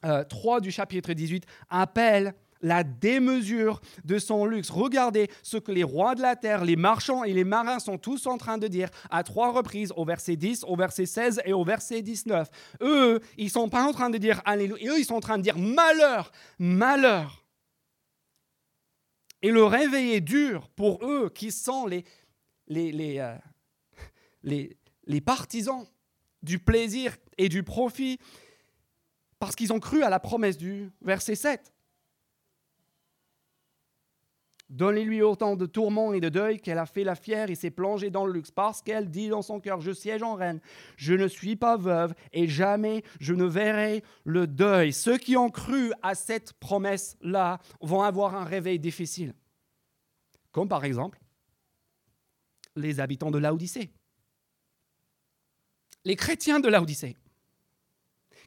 3 0.00 0.56
euh, 0.56 0.60
du 0.60 0.70
chapitre 0.70 1.12
18 1.12 1.44
appelle 1.68 2.32
la 2.62 2.82
démesure 2.82 3.82
de 4.06 4.18
son 4.18 4.46
luxe. 4.46 4.70
Regardez 4.70 5.30
ce 5.42 5.58
que 5.58 5.72
les 5.72 5.84
rois 5.84 6.14
de 6.14 6.22
la 6.22 6.36
terre, 6.36 6.64
les 6.64 6.76
marchands 6.76 7.22
et 7.22 7.34
les 7.34 7.44
marins 7.44 7.80
sont 7.80 7.98
tous 7.98 8.26
en 8.26 8.38
train 8.38 8.56
de 8.56 8.66
dire 8.66 8.88
à 9.10 9.24
trois 9.24 9.52
reprises, 9.52 9.92
au 9.94 10.06
verset 10.06 10.36
10, 10.36 10.64
au 10.66 10.74
verset 10.74 11.04
16 11.04 11.42
et 11.44 11.52
au 11.52 11.64
verset 11.64 12.00
19. 12.00 12.48
Eux, 12.80 13.20
ils 13.36 13.50
sont 13.50 13.68
pas 13.68 13.84
en 13.84 13.92
train 13.92 14.08
de 14.08 14.16
dire 14.16 14.40
Alléluia, 14.46 14.90
eux, 14.90 14.98
ils 14.98 15.04
sont 15.04 15.16
en 15.16 15.20
train 15.20 15.36
de 15.36 15.42
dire 15.42 15.58
Malheur, 15.58 16.32
malheur. 16.58 17.44
Et 19.42 19.50
le 19.50 19.64
réveil 19.64 20.12
est 20.12 20.20
dur 20.20 20.68
pour 20.76 21.04
eux 21.04 21.30
qui 21.34 21.50
sont 21.50 21.86
les, 21.86 22.04
les, 22.70 22.92
les, 22.92 23.18
euh, 23.18 23.36
les, 24.42 24.78
les 25.04 25.20
partisans 25.20 25.86
du 26.42 26.58
plaisir 26.58 27.16
et 27.36 27.50
du 27.50 27.62
profit 27.62 28.18
parce 29.38 29.54
qu'ils 29.54 29.72
ont 29.72 29.80
cru 29.80 30.02
à 30.02 30.08
la 30.08 30.20
promesse 30.20 30.56
du 30.56 30.90
verset 31.02 31.34
7. 31.34 31.72
Donnez-lui 34.68 35.20
autant 35.20 35.56
de 35.56 35.66
tourments 35.66 36.12
et 36.12 36.20
de 36.20 36.28
deuil 36.28 36.60
qu'elle 36.60 36.78
a 36.78 36.86
fait 36.86 37.02
la 37.02 37.16
fière 37.16 37.50
et 37.50 37.56
s'est 37.56 37.72
plongée 37.72 38.08
dans 38.08 38.24
le 38.24 38.32
luxe, 38.32 38.52
parce 38.52 38.82
qu'elle 38.82 39.10
dit 39.10 39.28
dans 39.28 39.42
son 39.42 39.58
cœur, 39.58 39.80
je 39.80 39.90
siège 39.90 40.22
en 40.22 40.36
reine, 40.36 40.60
je 40.96 41.12
ne 41.12 41.26
suis 41.26 41.56
pas 41.56 41.76
veuve 41.76 42.14
et 42.32 42.46
jamais 42.46 43.02
je 43.18 43.34
ne 43.34 43.44
verrai 43.44 44.04
le 44.24 44.46
deuil. 44.46 44.92
Ceux 44.92 45.18
qui 45.18 45.36
ont 45.36 45.50
cru 45.50 45.92
à 46.02 46.14
cette 46.14 46.52
promesse-là 46.52 47.58
vont 47.80 48.02
avoir 48.02 48.36
un 48.36 48.44
réveil 48.44 48.78
difficile. 48.78 49.34
Comme 50.52 50.68
par 50.68 50.84
exemple 50.84 51.18
les 52.76 53.00
habitants 53.00 53.30
de 53.30 53.38
Laodicée. 53.38 53.90
Les 56.04 56.16
chrétiens 56.16 56.60
de 56.60 56.68
Laodicée 56.68 57.16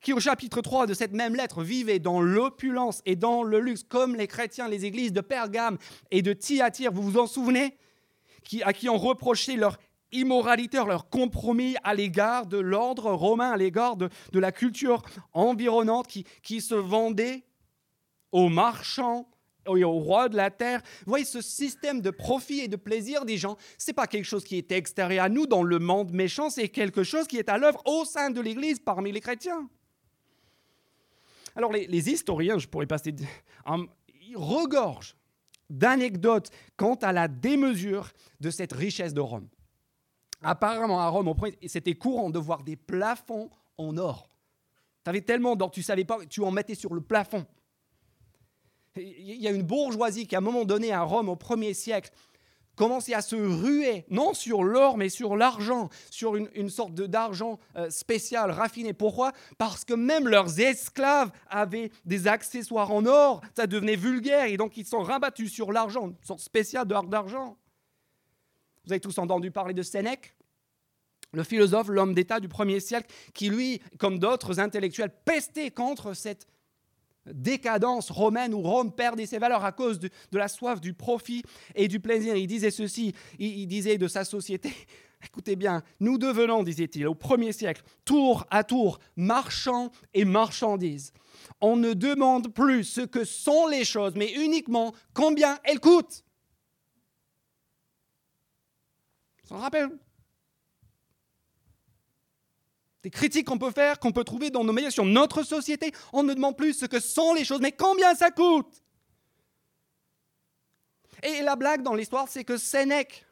qui 0.04 0.12
au 0.12 0.20
chapitre 0.20 0.62
3 0.62 0.86
de 0.86 0.94
cette 0.94 1.14
même 1.14 1.34
lettre 1.34 1.64
vivaient 1.64 1.98
dans 1.98 2.22
l'opulence 2.22 3.02
et 3.06 3.16
dans 3.16 3.42
le 3.42 3.60
luxe, 3.60 3.84
comme 3.84 4.16
les 4.16 4.28
chrétiens, 4.28 4.68
les 4.68 4.86
églises 4.86 5.14
de 5.14 5.22
Pergame 5.22 5.78
et 6.12 6.22
de 6.22 6.34
Thyatire, 6.34 6.92
vous 6.92 7.02
vous 7.02 7.18
en 7.18 7.26
souvenez 7.26 7.78
qui, 8.44 8.62
À 8.64 8.74
qui 8.74 8.90
ont 8.90 8.98
reproché 8.98 9.56
leur 9.56 9.78
immoralité, 10.12 10.78
leur 10.86 11.10
compromis 11.10 11.76
à 11.84 11.96
l'égard 11.96 12.46
de 12.46 12.58
l'ordre 12.58 13.14
romain, 13.14 13.52
à 13.52 13.58
l'égard 13.58 13.96
de, 13.96 14.10
la 14.34 14.52
culture 14.52 15.02
environnante 15.32 16.08
qui, 16.08 16.26
qui 16.44 16.60
se 16.60 16.76
vendait 16.76 17.46
aux 18.34 18.50
marchands 18.50 19.28
et 19.68 19.84
aux 19.84 20.00
rois 20.00 20.30
de 20.30 20.36
la 20.36 20.52
terre. 20.52 20.82
Vous 21.06 21.12
voyez, 21.12 21.26
ce 21.26 21.42
système 21.42 22.02
de 22.02 22.10
profit 22.10 22.62
et 22.62 22.68
de 22.68 22.76
plaisir 22.76 23.26
des 23.26 23.38
gens, 23.38 23.58
ce 23.78 23.90
n'est 23.90 23.94
pas 23.94 24.08
quelque 24.08 24.26
chose 24.26 24.44
qui 24.44 24.58
est 24.58 24.72
extérieur 24.72 25.26
à 25.26 25.30
nous 25.30 25.48
dans 25.48 25.64
le 25.64 25.80
monde 25.80 26.12
méchant, 26.12 26.50
c'est 26.50 26.70
quelque 26.70 27.04
chose 27.04 27.28
qui 27.28 27.38
est 27.38 27.50
à 27.50 27.58
l'œuvre 27.58 27.82
au 27.86 28.06
sein 28.06 28.30
de 28.30 28.42
l'Église 28.42 28.80
parmi 28.80 29.12
les 29.12 29.22
chrétiens. 29.22 29.70
Alors 31.56 31.72
les, 31.72 32.10
historiens, 32.10 32.58
je 32.58 32.68
pourrais 32.68 32.88
passer, 32.88 33.14
ils 34.28 34.38
regorgent 34.38 35.16
d'anecdotes 35.70 36.50
quant 36.78 36.96
à 36.96 37.12
la 37.12 37.28
démesure 37.28 38.12
de 38.40 38.50
cette 38.50 38.74
richesse 38.74 39.14
de 39.14 39.22
Rome. 39.22 39.48
Apparemment, 40.42 41.00
à 41.00 41.08
Rome, 41.08 41.34
c'était 41.68 41.96
courant 41.96 42.30
de 42.30 42.40
voir 42.40 42.64
des 42.64 42.76
plafonds 42.76 43.50
en 43.78 43.98
or. 43.98 44.30
Tu 45.04 45.10
avais 45.10 45.22
tellement 45.22 45.56
d'or, 45.56 45.72
tu 45.72 45.82
savais 45.82 46.06
pas, 46.06 46.26
tu 46.26 46.42
en 46.42 46.52
mettais 46.52 46.76
sur 46.76 46.94
le 46.94 47.02
plafond. 47.02 47.46
Il 48.96 49.42
y 49.42 49.48
a 49.48 49.52
une 49.52 49.64
bourgeoisie 49.64 50.28
qui, 50.28 50.36
à 50.36 50.38
un 50.38 50.42
moment 50.42 50.66
donné, 50.66 50.92
à 50.92 51.02
Rome, 51.02 51.30
au 51.30 51.36
1er 51.36 51.74
siècle, 51.74 52.12
commençaient 52.76 53.14
à 53.14 53.22
se 53.22 53.36
ruer, 53.36 54.06
non 54.10 54.34
sur 54.34 54.64
l'or, 54.64 54.98
mais 54.98 55.10
sur 55.10 55.36
l'argent, 55.36 55.90
sur 56.10 56.36
une, 56.36 56.70
sorte 56.70 56.94
d'argent 56.94 57.60
euh, 57.76 57.90
spécial, 57.90 58.52
raffiné. 58.52 58.94
Pourquoi? 58.94 59.32
Parce 59.58 59.86
que 59.86 59.94
même 59.94 60.28
leurs 60.28 60.60
esclaves 60.60 61.32
avaient 61.50 61.92
des 62.06 62.28
accessoires 62.28 62.92
en 62.92 63.06
or, 63.06 63.42
ça 63.56 63.68
devenait 63.68 63.96
vulgaire, 63.96 64.46
et 64.46 64.58
donc 64.58 64.78
ils 64.78 64.86
sont 64.86 65.02
rabattus 65.02 65.52
sur 65.52 65.72
l'argent, 65.72 66.10
une 66.10 66.16
sorte 66.24 66.42
spéciale 66.42 66.88
d'argent. 66.88 67.58
Vous 68.86 68.92
avez 68.92 69.00
tous 69.00 69.18
entendu 69.18 69.52
parler 69.52 69.74
de 69.74 69.84
Sénèque 69.84 70.36
le 71.34 71.44
philosophe, 71.44 71.88
l'homme 71.88 72.14
d'État 72.14 72.40
du 72.40 72.48
1er 72.48 72.80
siècle, 72.80 73.12
qui 73.34 73.50
lui, 73.50 73.82
comme 73.98 74.20
d'autres 74.20 74.60
intellectuels, 74.60 75.12
pestait 75.26 75.72
contre 75.72 76.14
cette 76.14 76.48
décadence 77.26 78.12
romaine 78.12 78.54
où 78.54 78.62
Rome 78.62 78.92
perdait 78.92 79.26
ses 79.26 79.38
valeurs 79.38 79.64
à 79.64 79.72
cause 79.72 80.00
de, 80.00 80.10
la 80.32 80.48
soif 80.48 80.82
du 80.82 80.94
profit 80.94 81.44
et 81.76 81.88
du 81.88 82.00
plaisir. 82.00 82.36
Il 82.36 82.48
disait 82.48 82.72
ceci, 82.72 83.14
il, 83.40 83.68
disait 83.68 83.98
de 83.98 84.08
sa 84.08 84.26
société, 84.26 84.74
écoutez 85.26 85.56
bien, 85.56 85.84
nous 86.00 86.18
devenons, 86.18 86.64
disait-il, 86.64 87.08
au 87.08 87.16
premier 87.16 87.52
siècle, 87.52 87.84
tour 88.06 88.46
à 88.50 88.64
tour, 88.64 89.00
marchands 89.16 89.92
et 90.14 90.26
marchandises. 90.26 91.14
On 91.62 91.76
ne 91.76 91.94
demande 91.94 92.54
plus 92.54 92.84
ce 92.84 93.02
que 93.02 93.24
sont 93.24 93.68
les 93.68 93.86
choses, 93.86 94.14
mais 94.16 94.34
uniquement 94.34 94.94
combien 95.14 95.60
elles 95.64 95.80
coûtent. 95.80 96.24
Ça 99.44 99.58
rappelle 99.58 99.90
des 103.04 103.10
critiques 103.10 103.48
qu'on 103.48 103.58
peut 103.58 103.72
faire, 103.72 104.00
qu'on 104.00 104.14
peut 104.14 104.24
trouver 104.24 104.50
dans 104.50 104.64
nos 104.64 104.72
médias 104.72 104.90
sur 104.90 105.06
notre 105.06 105.44
société. 105.44 105.92
On 106.14 106.24
ne 106.24 106.34
demande 106.34 106.58
plus 106.58 106.74
ce 106.74 106.86
que 106.86 107.00
sont 107.00 107.34
les 107.34 107.44
choses, 107.44 107.60
mais 107.60 107.74
combien 107.74 108.16
ça 108.16 108.32
coûte. 108.32 108.82
Et 111.22 111.42
la 111.42 111.56
blague 111.56 111.84
dans 111.84 111.94
l'histoire, 111.94 112.28
c'est 112.30 112.46
que 112.46 112.58
Sénèque 112.58 113.26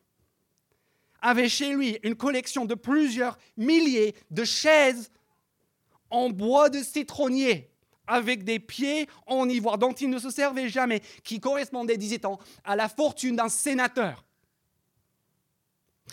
avait 1.22 1.50
chez 1.50 1.74
lui 1.74 1.98
une 2.04 2.16
collection 2.16 2.66
de 2.66 2.76
plusieurs 2.76 3.38
milliers 3.56 4.16
de 4.30 4.44
chaises 4.44 5.10
en 6.10 6.30
bois 6.30 6.70
de 6.70 6.84
citronnier, 6.84 7.70
avec 8.08 8.44
des 8.44 8.60
pieds 8.60 9.08
en 9.26 9.48
ivoire 9.48 9.78
dont 9.78 9.94
il 9.94 10.10
ne 10.10 10.20
se 10.20 10.30
servait 10.30 10.68
jamais, 10.68 11.02
qui 11.24 11.40
correspondaient, 11.40 11.98
disait-on, 11.98 12.38
à 12.66 12.76
la 12.76 12.90
fortune 12.90 13.38
d'un 13.38 13.48
sénateur. 13.48 14.26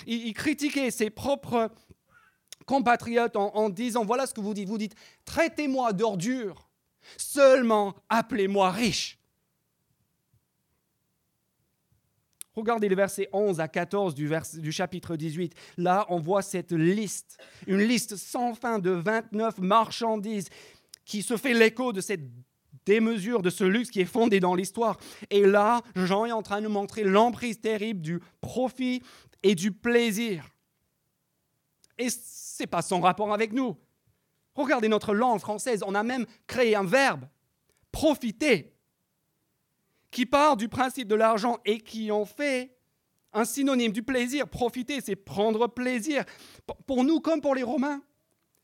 Il, 0.06 0.28
il 0.28 0.34
critiquait 0.34 0.92
ses 0.92 1.10
propres 1.10 1.72
compatriotes 2.68 3.34
en, 3.34 3.70
disant, 3.70 4.04
voilà 4.04 4.26
ce 4.26 4.34
que 4.34 4.42
vous 4.42 4.52
dites, 4.52 4.68
vous 4.68 4.76
dites, 4.76 4.94
traitez-moi 5.24 5.94
d'ordure, 5.94 6.68
seulement 7.16 7.94
appelez-moi 8.10 8.70
riche. 8.70 9.18
Regardez 12.54 12.90
les 12.90 12.94
versets 12.94 13.28
11 13.32 13.58
à 13.60 13.68
14 13.68 14.14
du, 14.14 14.72
chapitre 14.72 15.16
18. 15.16 15.54
Là, 15.78 16.04
on 16.10 16.18
voit 16.20 16.42
cette 16.42 16.72
liste, 16.72 17.38
une 17.66 17.80
liste 17.80 18.16
sans 18.16 18.54
fin 18.54 18.78
de 18.78 18.90
29 18.90 19.58
marchandises 19.58 20.48
qui 21.06 21.22
se 21.22 21.38
fait 21.38 21.54
l'écho 21.54 21.94
de 21.94 22.02
cette 22.02 22.28
démesure, 22.84 23.40
de 23.40 23.50
ce 23.50 23.64
luxe 23.64 23.90
qui 23.90 24.00
est 24.00 24.04
fondé 24.04 24.40
dans 24.40 24.54
l'histoire. 24.54 24.98
Et 25.30 25.46
là, 25.46 25.80
Jean 25.94 26.26
est 26.26 26.32
en 26.32 26.42
train 26.42 26.58
de 26.58 26.64
nous 26.66 26.72
montrer 26.72 27.04
l'emprise 27.04 27.60
terrible 27.60 28.02
du 28.02 28.20
profit 28.42 29.02
et 29.42 29.54
du 29.54 29.72
plaisir. 29.72 30.44
Et 31.96 32.08
ce 32.58 32.64
n'est 32.64 32.66
pas 32.66 32.82
son 32.82 33.00
rapport 33.00 33.32
avec 33.32 33.52
nous. 33.52 33.76
Regardez 34.54 34.88
notre 34.88 35.14
langue 35.14 35.38
française, 35.38 35.84
on 35.86 35.94
a 35.94 36.02
même 36.02 36.26
créé 36.48 36.74
un 36.74 36.82
verbe, 36.82 37.24
profiter, 37.92 38.74
qui 40.10 40.26
part 40.26 40.56
du 40.56 40.68
principe 40.68 41.06
de 41.06 41.14
l'argent 41.14 41.58
et 41.64 41.78
qui 41.80 42.10
en 42.10 42.24
fait 42.24 42.74
Un 43.32 43.44
synonyme 43.44 43.92
du 43.92 44.02
plaisir, 44.02 44.48
profiter, 44.48 45.00
c'est 45.00 45.14
prendre 45.14 45.68
plaisir. 45.68 46.24
Pour 46.86 47.04
nous 47.04 47.20
comme 47.20 47.40
pour 47.40 47.54
les 47.54 47.62
Romains, 47.62 48.02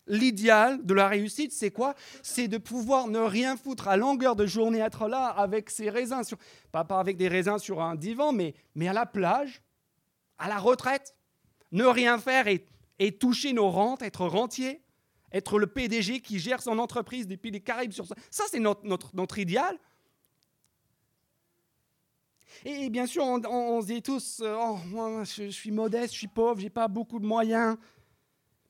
l'idéal 0.09 0.85
de 0.85 0.95
la 0.95 1.07
réussite, 1.07 1.53
c'est 1.53 1.71
quoi? 1.71 1.95
C'est 2.23 2.49
de 2.49 2.59
pouvoir 2.59 3.07
ne 3.07 3.21
rien 3.21 3.57
foutre 3.57 3.87
à 3.87 3.97
longueur 3.97 4.35
de 4.35 4.47
journée, 4.47 4.81
être 4.81 5.07
là 5.07 5.27
avec 5.27 5.71
ses 5.71 5.91
raisins, 5.91 6.23
pas, 6.73 6.87
avec 6.91 7.17
des 7.17 7.29
raisins 7.29 7.59
sur 7.59 7.81
un 7.81 7.95
divan, 7.95 8.33
mais, 8.33 8.55
mais 8.75 8.89
à 8.89 8.93
la 8.93 9.07
plage, 9.07 9.63
à 10.39 10.49
la 10.49 10.59
retraite. 10.59 11.15
Ne 11.71 11.85
rien 11.85 12.19
faire 12.19 12.47
et, 12.49 12.65
et 12.99 13.17
toucher 13.17 13.53
nos 13.53 13.71
rentes, 13.71 14.03
être 14.03 14.27
rentier, 14.27 14.83
être 15.33 15.59
le 15.59 15.67
PDG 15.67 16.21
qui 16.21 16.39
gère 16.39 16.63
son 16.63 16.79
entreprise 16.79 17.27
depuis 17.27 17.51
les 17.51 17.61
Caraïbes 17.61 17.93
sur 17.93 18.07
ça. 18.07 18.15
Ça, 18.31 18.45
c'est 18.51 18.61
notre, 18.61 19.39
idéal. 19.39 19.79
Et 22.65 22.89
bien 22.89 23.07
sûr, 23.07 23.25
on, 23.25 23.83
se 23.83 23.87
dit 23.87 24.01
tous, 24.01 24.41
euh, 24.41 24.57
oh, 24.57 24.79
moi, 24.87 25.25
je, 25.25 25.51
suis 25.51 25.73
modeste, 25.73 26.13
je 26.13 26.19
suis 26.19 26.29
pauvre, 26.29 26.61
j'ai 26.61 26.71
pas 26.71 26.87
beaucoup 26.87 27.19
de 27.19 27.27
moyens. 27.27 27.77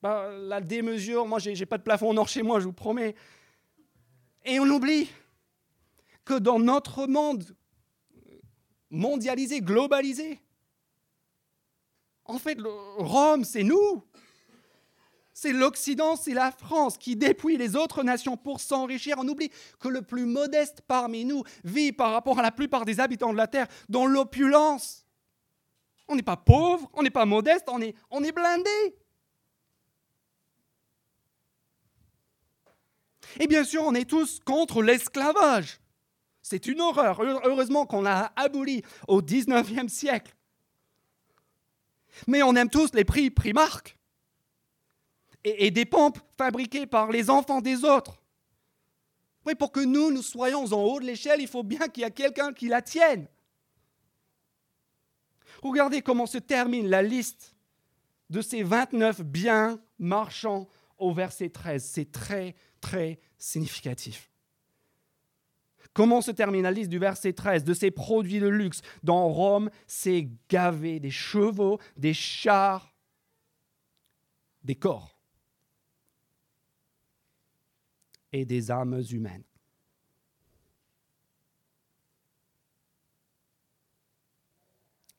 Bah, 0.00 0.30
la 0.32 0.60
démesure, 0.60 1.26
moi, 1.26 1.38
j'ai 1.38 1.66
pas 1.66 1.78
de 1.78 1.82
plafond 1.82 2.10
en 2.10 2.16
or 2.16 2.28
chez 2.28 2.42
moi, 2.42 2.60
je 2.60 2.64
vous 2.64 2.72
promets. 2.72 3.14
Et 4.44 4.58
on 4.58 4.64
oublie 4.64 5.10
que 6.24 6.34
dans 6.34 6.58
notre 6.58 7.06
monde 7.06 7.54
mondialisé, 8.90 9.60
globalisé, 9.60 10.40
en 12.24 12.38
fait, 12.38 12.58
Rome, 12.96 13.44
c'est 13.44 13.62
nous. 13.62 14.02
C'est 15.36 15.52
l'Occident, 15.52 16.14
c'est 16.14 16.32
la 16.32 16.52
France 16.52 16.96
qui 16.96 17.16
dépouille 17.16 17.56
les 17.56 17.74
autres 17.74 18.04
nations 18.04 18.36
pour 18.36 18.60
s'enrichir. 18.60 19.16
On 19.18 19.26
oublie 19.26 19.50
que 19.80 19.88
le 19.88 20.00
plus 20.00 20.26
modeste 20.26 20.80
parmi 20.86 21.24
nous 21.24 21.42
vit 21.64 21.90
par 21.90 22.12
rapport 22.12 22.38
à 22.38 22.42
la 22.42 22.52
plupart 22.52 22.84
des 22.84 23.00
habitants 23.00 23.32
de 23.32 23.36
la 23.36 23.48
Terre 23.48 23.66
dans 23.88 24.06
l'opulence. 24.06 25.04
On 26.06 26.14
n'est 26.14 26.22
pas 26.22 26.36
pauvre, 26.36 26.88
on 26.92 27.02
n'est 27.02 27.10
pas 27.10 27.26
modeste, 27.26 27.64
on 27.68 27.80
est, 27.80 27.96
on 28.12 28.22
est 28.22 28.30
blindé. 28.30 28.96
Et 33.40 33.48
bien 33.48 33.64
sûr, 33.64 33.82
on 33.84 33.94
est 33.94 34.08
tous 34.08 34.38
contre 34.38 34.82
l'esclavage. 34.82 35.80
C'est 36.42 36.66
une 36.66 36.80
horreur. 36.80 37.20
Heureusement 37.20 37.86
qu'on 37.86 38.02
l'a 38.02 38.32
aboli 38.36 38.82
au 39.08 39.20
19e 39.20 39.88
siècle. 39.88 40.36
Mais 42.28 42.44
on 42.44 42.54
aime 42.54 42.70
tous 42.70 42.94
les 42.94 43.04
prix 43.04 43.30
Primark 43.30 43.98
et, 45.44 45.70
des 45.70 45.84
pompes 45.84 46.18
fabriquées 46.36 46.86
par 46.86 47.10
les 47.10 47.30
enfants 47.30 47.60
des 47.60 47.84
autres. 47.84 48.20
Oui, 49.46 49.54
pour 49.54 49.72
que 49.72 49.80
nous, 49.80 50.10
nous 50.10 50.22
soyons 50.22 50.64
en 50.72 50.82
haut 50.82 51.00
de 51.00 51.04
l'échelle, 51.04 51.40
il 51.40 51.48
faut 51.48 51.62
bien 51.62 51.88
qu'il 51.88 52.02
y 52.02 52.06
ait 52.06 52.10
quelqu'un 52.10 52.52
qui 52.52 52.68
la 52.68 52.80
tienne. 52.80 53.28
Regardez 55.62 56.02
comment 56.02 56.26
se 56.26 56.38
termine 56.38 56.88
la 56.88 57.02
liste 57.02 57.54
de 58.30 58.40
ces 58.40 58.62
29 58.62 59.22
biens 59.22 59.80
marchands 59.98 60.68
au 60.98 61.12
verset 61.12 61.50
13. 61.50 61.84
C'est 61.84 62.10
très, 62.10 62.54
très 62.80 63.20
significatif. 63.38 64.30
Comment 65.92 66.22
se 66.22 66.32
termine 66.32 66.62
la 66.64 66.72
liste 66.72 66.90
du 66.90 66.98
verset 66.98 67.32
13 67.32 67.64
de 67.64 67.72
ces 67.72 67.90
produits 67.90 68.40
de 68.40 68.48
luxe 68.48 68.82
Dans 69.02 69.28
Rome, 69.28 69.70
c'est 69.86 70.28
gavé 70.48 70.98
des 70.98 71.10
chevaux, 71.10 71.78
des 71.96 72.14
chars, 72.14 72.92
des 74.64 74.74
corps. 74.74 75.13
Et 78.34 78.44
des 78.44 78.68
âmes 78.72 79.00
humaines. 79.12 79.44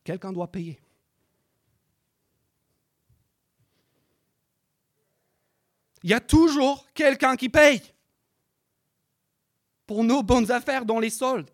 Quelqu'un 0.04 0.34
doit 0.34 0.52
payer. 0.52 0.78
Il 6.04 6.10
y 6.10 6.14
a 6.14 6.20
toujours 6.20 6.86
quelqu'un 6.94 7.38
qui 7.38 7.48
paye 7.48 7.82
pour 9.88 10.04
nos 10.04 10.22
bonnes 10.22 10.52
affaires 10.52 10.86
dans 10.86 11.00
les 11.00 11.10
soldes, 11.10 11.50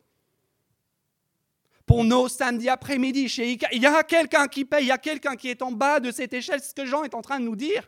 pour 1.85 2.03
nos 2.03 2.27
samedis 2.27 2.69
après-midi 2.69 3.29
chez 3.29 3.51
ICA. 3.51 3.67
Il 3.71 3.83
y 3.83 3.85
a 3.85 4.01
quelqu'un 4.01 4.47
qui 4.47 4.65
paye, 4.65 4.85
il 4.85 4.87
y 4.87 4.91
a 4.91 4.97
quelqu'un 4.97 5.35
qui 5.35 5.49
est 5.49 5.61
en 5.61 5.71
bas 5.71 5.99
de 5.99 6.11
cette 6.11 6.33
échelle, 6.33 6.59
c'est 6.59 6.69
ce 6.69 6.73
que 6.73 6.87
Jean 6.87 7.03
est 7.03 7.13
en 7.13 7.21
train 7.21 7.39
de 7.39 7.45
nous 7.45 7.55
dire. 7.55 7.87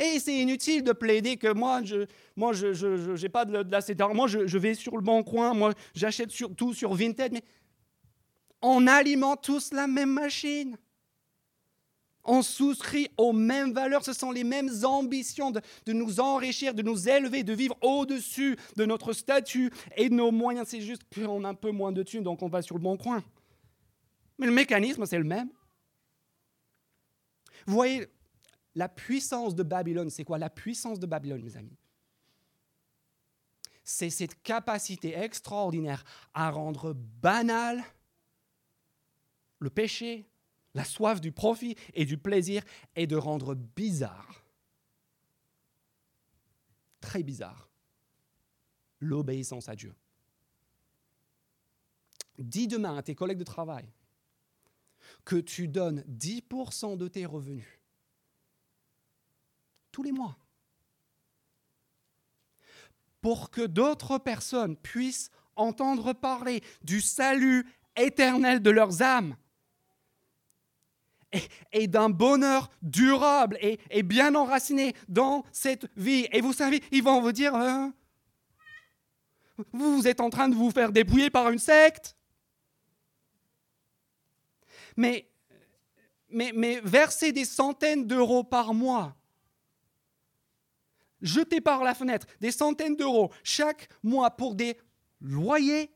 Et 0.00 0.18
c'est 0.18 0.36
inutile 0.36 0.82
de 0.82 0.92
plaider 0.92 1.36
que 1.36 1.52
moi, 1.52 1.82
je 1.82 2.06
moi, 2.36 2.52
je 2.52 3.26
pas 3.28 3.44
de, 3.44 3.62
de 3.62 4.12
Moi, 4.14 4.26
je, 4.26 4.58
vais 4.58 4.74
sur 4.74 4.96
le 4.96 5.02
bon 5.02 5.22
coin. 5.22 5.54
Moi, 5.54 5.72
j'achète 5.94 6.30
tout 6.56 6.74
sur 6.74 6.94
Vinted. 6.94 7.32
Mais 7.32 7.44
on 8.62 8.86
alimente 8.86 9.42
tous 9.42 9.72
la 9.72 9.86
même 9.86 10.10
machine. 10.10 10.76
On 12.24 12.40
souscrit 12.40 13.10
aux 13.18 13.34
mêmes 13.34 13.72
valeurs. 13.72 14.04
Ce 14.04 14.14
sont 14.14 14.30
les 14.30 14.44
mêmes 14.44 14.70
ambitions 14.84 15.50
de, 15.50 15.60
de 15.84 15.92
nous 15.92 16.20
enrichir, 16.20 16.72
de 16.72 16.82
nous 16.82 17.08
élever, 17.08 17.42
de 17.42 17.52
vivre 17.52 17.76
au-dessus 17.82 18.56
de 18.76 18.86
notre 18.86 19.12
statut 19.12 19.70
et 19.96 20.08
de 20.08 20.14
nos 20.14 20.30
moyens. 20.30 20.68
C'est 20.68 20.80
juste 20.80 21.02
qu'on 21.14 21.44
a 21.44 21.50
un 21.50 21.54
peu 21.54 21.70
moins 21.70 21.92
de 21.92 22.02
thunes, 22.02 22.22
donc 22.22 22.42
on 22.42 22.48
va 22.48 22.62
sur 22.62 22.76
le 22.76 22.82
bon 22.82 22.96
coin. 22.96 23.22
Mais 24.38 24.46
le 24.46 24.52
mécanisme, 24.52 25.04
c'est 25.04 25.18
le 25.18 25.24
même. 25.24 25.50
Vous 27.66 27.74
voyez, 27.74 28.06
la 28.74 28.88
puissance 28.88 29.54
de 29.54 29.62
Babylone, 29.62 30.10
c'est 30.10 30.24
quoi? 30.24 30.38
La 30.38 30.50
puissance 30.50 30.98
de 30.98 31.06
Babylone, 31.06 31.42
mes 31.42 31.56
amis 31.56 31.76
C'est 33.84 34.10
cette 34.10 34.42
capacité 34.42 35.16
extraordinaire 35.16 36.04
à 36.32 36.50
rendre 36.50 36.92
banal 36.92 37.82
le 39.60 39.70
péché, 39.70 40.28
la 40.74 40.84
soif 40.84 41.20
du 41.20 41.32
profit 41.32 41.76
et 41.94 42.04
du 42.04 42.18
plaisir, 42.18 42.62
et 42.96 43.06
de 43.06 43.16
rendre 43.16 43.54
bizarre, 43.54 44.44
très 47.00 47.22
bizarre, 47.22 47.70
l'obéissance 49.00 49.68
à 49.68 49.76
Dieu. 49.76 49.94
Dis 52.38 52.66
demain 52.66 52.96
à 52.96 53.02
tes 53.02 53.14
collègues 53.14 53.38
de 53.38 53.44
travail 53.44 53.88
que 55.24 55.36
tu 55.36 55.68
donnes 55.68 56.00
10% 56.08 56.96
de 56.96 57.08
tes 57.08 57.24
revenus 57.24 57.83
tous 59.94 60.02
les 60.02 60.12
mois. 60.12 60.36
Pour 63.20 63.50
que 63.50 63.64
d'autres 63.64 64.18
personnes 64.18 64.76
puissent 64.76 65.30
entendre 65.54 66.12
parler 66.12 66.64
du 66.82 67.00
salut 67.00 67.64
éternel 67.96 68.60
de 68.60 68.70
leurs 68.70 69.02
âmes 69.02 69.36
et, 71.70 71.86
d'un 71.86 72.10
bonheur 72.10 72.70
durable 72.82 73.56
et, 73.60 74.02
bien 74.02 74.34
enraciné 74.34 74.94
dans 75.08 75.44
cette 75.52 75.88
vie. 75.96 76.26
Et 76.32 76.40
vous 76.40 76.52
savez, 76.52 76.82
ils 76.90 77.02
vont 77.02 77.20
vous 77.20 77.32
dire, 77.32 77.54
hein, 77.54 77.94
vous 79.72 80.08
êtes 80.08 80.20
en 80.20 80.28
train 80.28 80.48
de 80.48 80.56
vous 80.56 80.72
faire 80.72 80.90
dépouiller 80.90 81.30
par 81.30 81.50
une 81.50 81.60
secte. 81.60 82.16
Mais, 84.96 85.28
mais, 86.30 86.50
mais 86.52 86.80
verser 86.80 87.30
des 87.30 87.44
centaines 87.44 88.08
d'euros 88.08 88.42
par 88.42 88.74
mois 88.74 89.16
jeter 91.22 91.60
par 91.60 91.84
la 91.84 91.94
fenêtre 91.94 92.26
des 92.40 92.50
centaines 92.50 92.96
d'euros 92.96 93.32
chaque 93.42 93.88
mois 94.02 94.30
pour 94.30 94.54
des 94.54 94.76
loyers 95.20 95.90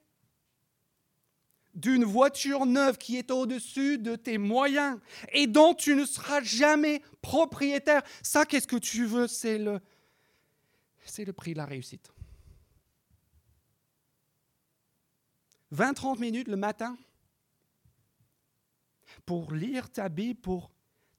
d'une 1.74 2.04
voiture 2.04 2.66
neuve 2.66 2.98
qui 2.98 3.16
est 3.16 3.30
au-dessus 3.30 3.98
de 3.98 4.16
tes 4.16 4.36
moyens 4.36 4.98
et 5.32 5.46
dont 5.46 5.74
tu 5.74 5.94
ne 5.94 6.04
seras 6.04 6.40
jamais 6.42 7.02
propriétaire. 7.22 8.02
Ça, 8.22 8.44
qu'est-ce 8.44 8.66
que 8.66 8.76
tu 8.76 9.04
veux? 9.04 9.28
C'est 9.28 9.58
le, 9.58 9.80
c'est 11.04 11.24
le 11.24 11.32
prix 11.32 11.52
de 11.52 11.58
la 11.58 11.66
réussite. 11.66 12.10
20-30 15.72 16.18
minutes 16.18 16.48
le 16.48 16.56
matin 16.56 16.96
pour 19.26 19.52
lire 19.52 19.90
ta 19.90 20.08
Bible, 20.08 20.40
pour 20.40 20.70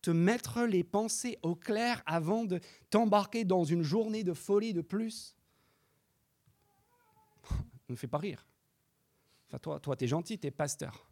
te 0.01 0.11
mettre 0.11 0.63
les 0.63 0.83
pensées 0.83 1.37
au 1.41 1.55
clair 1.55 2.01
avant 2.05 2.45
de 2.45 2.59
t'embarquer 2.89 3.43
dans 3.43 3.63
une 3.63 3.83
journée 3.83 4.23
de 4.23 4.33
folie 4.33 4.73
de 4.73 4.81
plus. 4.81 5.35
ne 7.89 7.93
me 7.93 7.95
fais 7.95 8.07
pas 8.07 8.17
rire. 8.17 8.45
Enfin, 9.47 9.59
toi, 9.59 9.79
toi, 9.79 9.95
es 9.99 10.07
gentil, 10.07 10.39
tu 10.39 10.47
es 10.47 10.51
pasteur. 10.51 11.09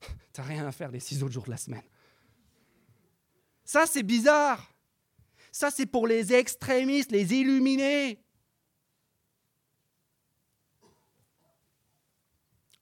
T'as 0.32 0.42
rien 0.42 0.66
à 0.66 0.72
faire 0.72 0.90
les 0.90 1.00
six 1.00 1.22
autres 1.22 1.32
jours 1.32 1.44
de 1.44 1.50
la 1.50 1.56
semaine. 1.56 1.84
Ça, 3.64 3.86
c'est 3.86 4.02
bizarre. 4.02 4.72
Ça, 5.52 5.70
c'est 5.70 5.86
pour 5.86 6.06
les 6.06 6.32
extrémistes, 6.32 7.12
les 7.12 7.34
illuminés. 7.34 8.22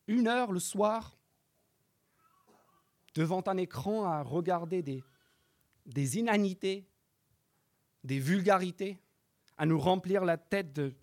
Une 0.07 0.27
heure 0.27 0.53
le 0.53 0.61
soir, 0.61 1.19
devant 3.15 3.43
un 3.47 3.57
écran 3.59 4.05
à 4.05 4.23
regarder 4.23 4.83
des, 4.83 5.03
des 5.89 6.19
inanités, 6.19 6.87
des 8.05 8.21
vulgarités, 8.21 9.01
à 9.57 9.67
nous 9.67 9.81
remplir 9.81 10.25
la 10.25 10.37
tête 10.37 10.73
de 10.73 10.95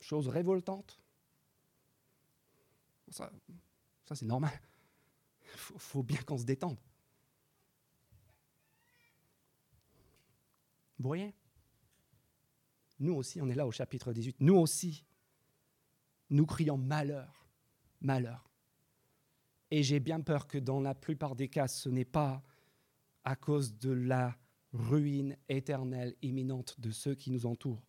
choses 0.00 0.28
révoltantes. 0.28 1.00
Ça, 3.10 3.30
c'est 4.14 4.26
normal. 4.26 4.52
Il 5.40 5.58
faut, 5.58 5.78
faut 5.78 6.02
bien 6.02 6.20
qu'on 6.22 6.36
se 6.36 6.44
détende. 6.44 6.76
Vous 10.98 11.08
voyez? 11.08 11.34
Nous 12.98 13.14
aussi, 13.14 13.40
on 13.40 13.48
est 13.48 13.54
là 13.54 13.66
au 13.66 13.72
chapitre 13.72 14.12
18. 14.12 14.36
Nous 14.40 14.56
aussi, 14.56 15.04
nous 16.30 16.46
crions 16.46 16.76
malheur, 16.76 17.46
malheur. 18.00 18.50
Et 19.70 19.82
j'ai 19.82 20.00
bien 20.00 20.20
peur 20.20 20.46
que 20.46 20.58
dans 20.58 20.80
la 20.80 20.94
plupart 20.94 21.36
des 21.36 21.48
cas, 21.48 21.68
ce 21.68 21.88
n'est 21.88 22.04
pas 22.04 22.42
à 23.26 23.34
cause 23.34 23.76
de 23.76 23.90
la 23.90 24.38
ruine 24.72 25.36
éternelle 25.48 26.14
imminente 26.22 26.80
de 26.80 26.92
ceux 26.92 27.16
qui 27.16 27.32
nous 27.32 27.44
entourent, 27.44 27.84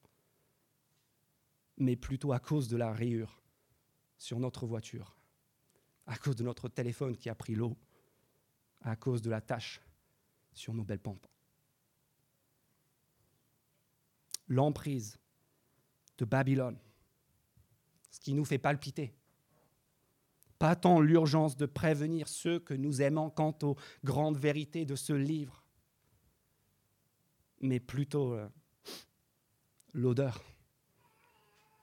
mais 1.78 1.96
plutôt 1.96 2.34
à 2.34 2.40
cause 2.40 2.68
de 2.68 2.76
la 2.76 2.92
rayure 2.92 3.44
sur 4.18 4.40
notre 4.40 4.66
voiture, 4.66 5.16
à 6.08 6.18
cause 6.18 6.36
de 6.36 6.44
notre 6.44 6.70
téléphone 6.70 7.16
qui 7.16 7.30
a 7.30 7.36
pris 7.36 7.54
l'eau, 7.54 7.78
à 8.82 8.96
cause 8.96 9.22
de 9.22 9.30
la 9.30 9.40
tache 9.40 9.80
sur 10.54 10.74
nos 10.74 10.84
belles 10.84 11.00
pompes. 11.00 11.28
L'emprise 14.48 15.20
de 16.18 16.26
Babylone, 16.26 16.80
ce 18.10 18.20
qui 18.20 18.34
nous 18.34 18.46
fait 18.46 18.58
palpiter, 18.58 19.14
pas 20.60 20.76
tant 20.76 21.00
l'urgence 21.00 21.56
de 21.56 21.66
prévenir 21.66 22.28
ceux 22.28 22.60
que 22.60 22.74
nous 22.74 23.02
aimons 23.02 23.30
quant 23.30 23.58
aux 23.64 23.76
grandes 24.04 24.38
vérités 24.38 24.86
de 24.86 24.96
ce 24.96 25.14
livre, 25.14 25.64
mais 27.62 27.80
plutôt 27.80 28.34
euh, 28.34 28.48
l'odeur 29.94 30.44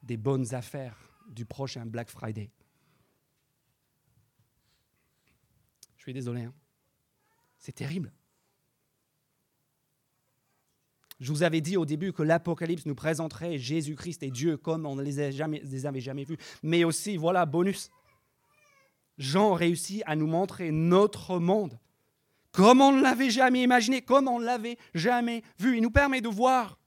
des 0.03 0.17
bonnes 0.17 0.53
affaires 0.53 0.97
du 1.29 1.45
prochain 1.45 1.85
Black 1.85 2.09
Friday. 2.09 2.51
Je 5.97 6.03
suis 6.03 6.13
désolé, 6.13 6.43
hein. 6.43 6.53
c'est 7.57 7.73
terrible. 7.73 8.13
Je 11.19 11.31
vous 11.31 11.43
avais 11.43 11.61
dit 11.61 11.77
au 11.77 11.85
début 11.85 12.11
que 12.11 12.23
l'Apocalypse 12.23 12.85
nous 12.85 12.95
présenterait 12.95 13.57
Jésus-Christ 13.57 14.21
et 14.23 14.31
Dieu 14.31 14.57
comme 14.57 14.85
on 14.85 14.95
ne 14.95 15.01
les, 15.01 15.19
avait 15.85 16.01
jamais 16.01 16.23
vus. 16.25 16.37
Mais 16.61 16.83
aussi, 16.83 17.15
voilà, 17.15 17.45
bonus, 17.45 17.89
Jean 19.17 19.53
réussit 19.53 20.03
à 20.05 20.15
nous 20.15 20.27
montrer 20.27 20.71
notre 20.71 21.39
monde, 21.39 21.79
comme 22.51 22.81
on 22.81 22.91
ne 22.91 23.01
l'avait 23.01 23.29
jamais 23.29 23.63
imaginé, 23.63 24.01
comme 24.01 24.27
on 24.27 24.39
ne 24.39 24.45
l'avait 24.45 24.77
jamais 24.93 25.43
vu. 25.59 25.77
Il 25.77 25.83
nous 25.83 25.91
permet 25.91 26.21
de 26.21 26.29
voir 26.29 26.77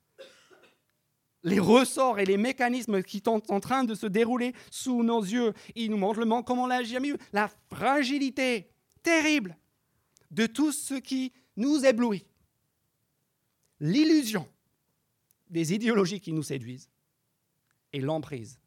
les 1.42 1.60
ressorts 1.60 2.18
et 2.18 2.24
les 2.24 2.36
mécanismes 2.36 3.02
qui 3.02 3.22
sont 3.24 3.42
en 3.50 3.60
train 3.60 3.84
de 3.84 3.94
se 3.94 4.06
dérouler 4.06 4.54
sous 4.70 5.02
nos 5.02 5.22
yeux. 5.22 5.52
Il 5.74 5.90
nous 5.90 5.96
montre 5.96 6.20
le 6.20 6.26
monde 6.26 6.44
comme 6.44 6.58
on 6.58 6.66
l'a 6.66 6.82
jamais 6.82 7.12
vu, 7.12 7.16
la 7.32 7.50
fragilité 7.70 8.70
terrible 9.02 9.56
de 10.30 10.46
tout 10.46 10.72
ce 10.72 10.94
qui 10.94 11.32
nous 11.56 11.84
éblouit, 11.84 12.24
l'illusion 13.80 14.46
des 15.50 15.72
idéologies 15.72 16.20
qui 16.20 16.32
nous 16.32 16.42
séduisent 16.42 16.90
et 17.92 18.00
l'emprise 18.00 18.58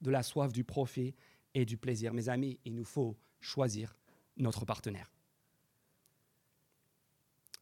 de 0.00 0.10
la 0.10 0.22
soif 0.22 0.52
du 0.52 0.64
profit 0.64 1.14
et 1.56 1.64
du 1.64 1.78
plaisir. 1.78 2.12
Mes 2.12 2.28
amis, 2.28 2.60
il 2.66 2.74
nous 2.74 2.84
faut 2.84 3.16
choisir 3.40 3.96
notre 4.36 4.66
partenaire. 4.66 5.10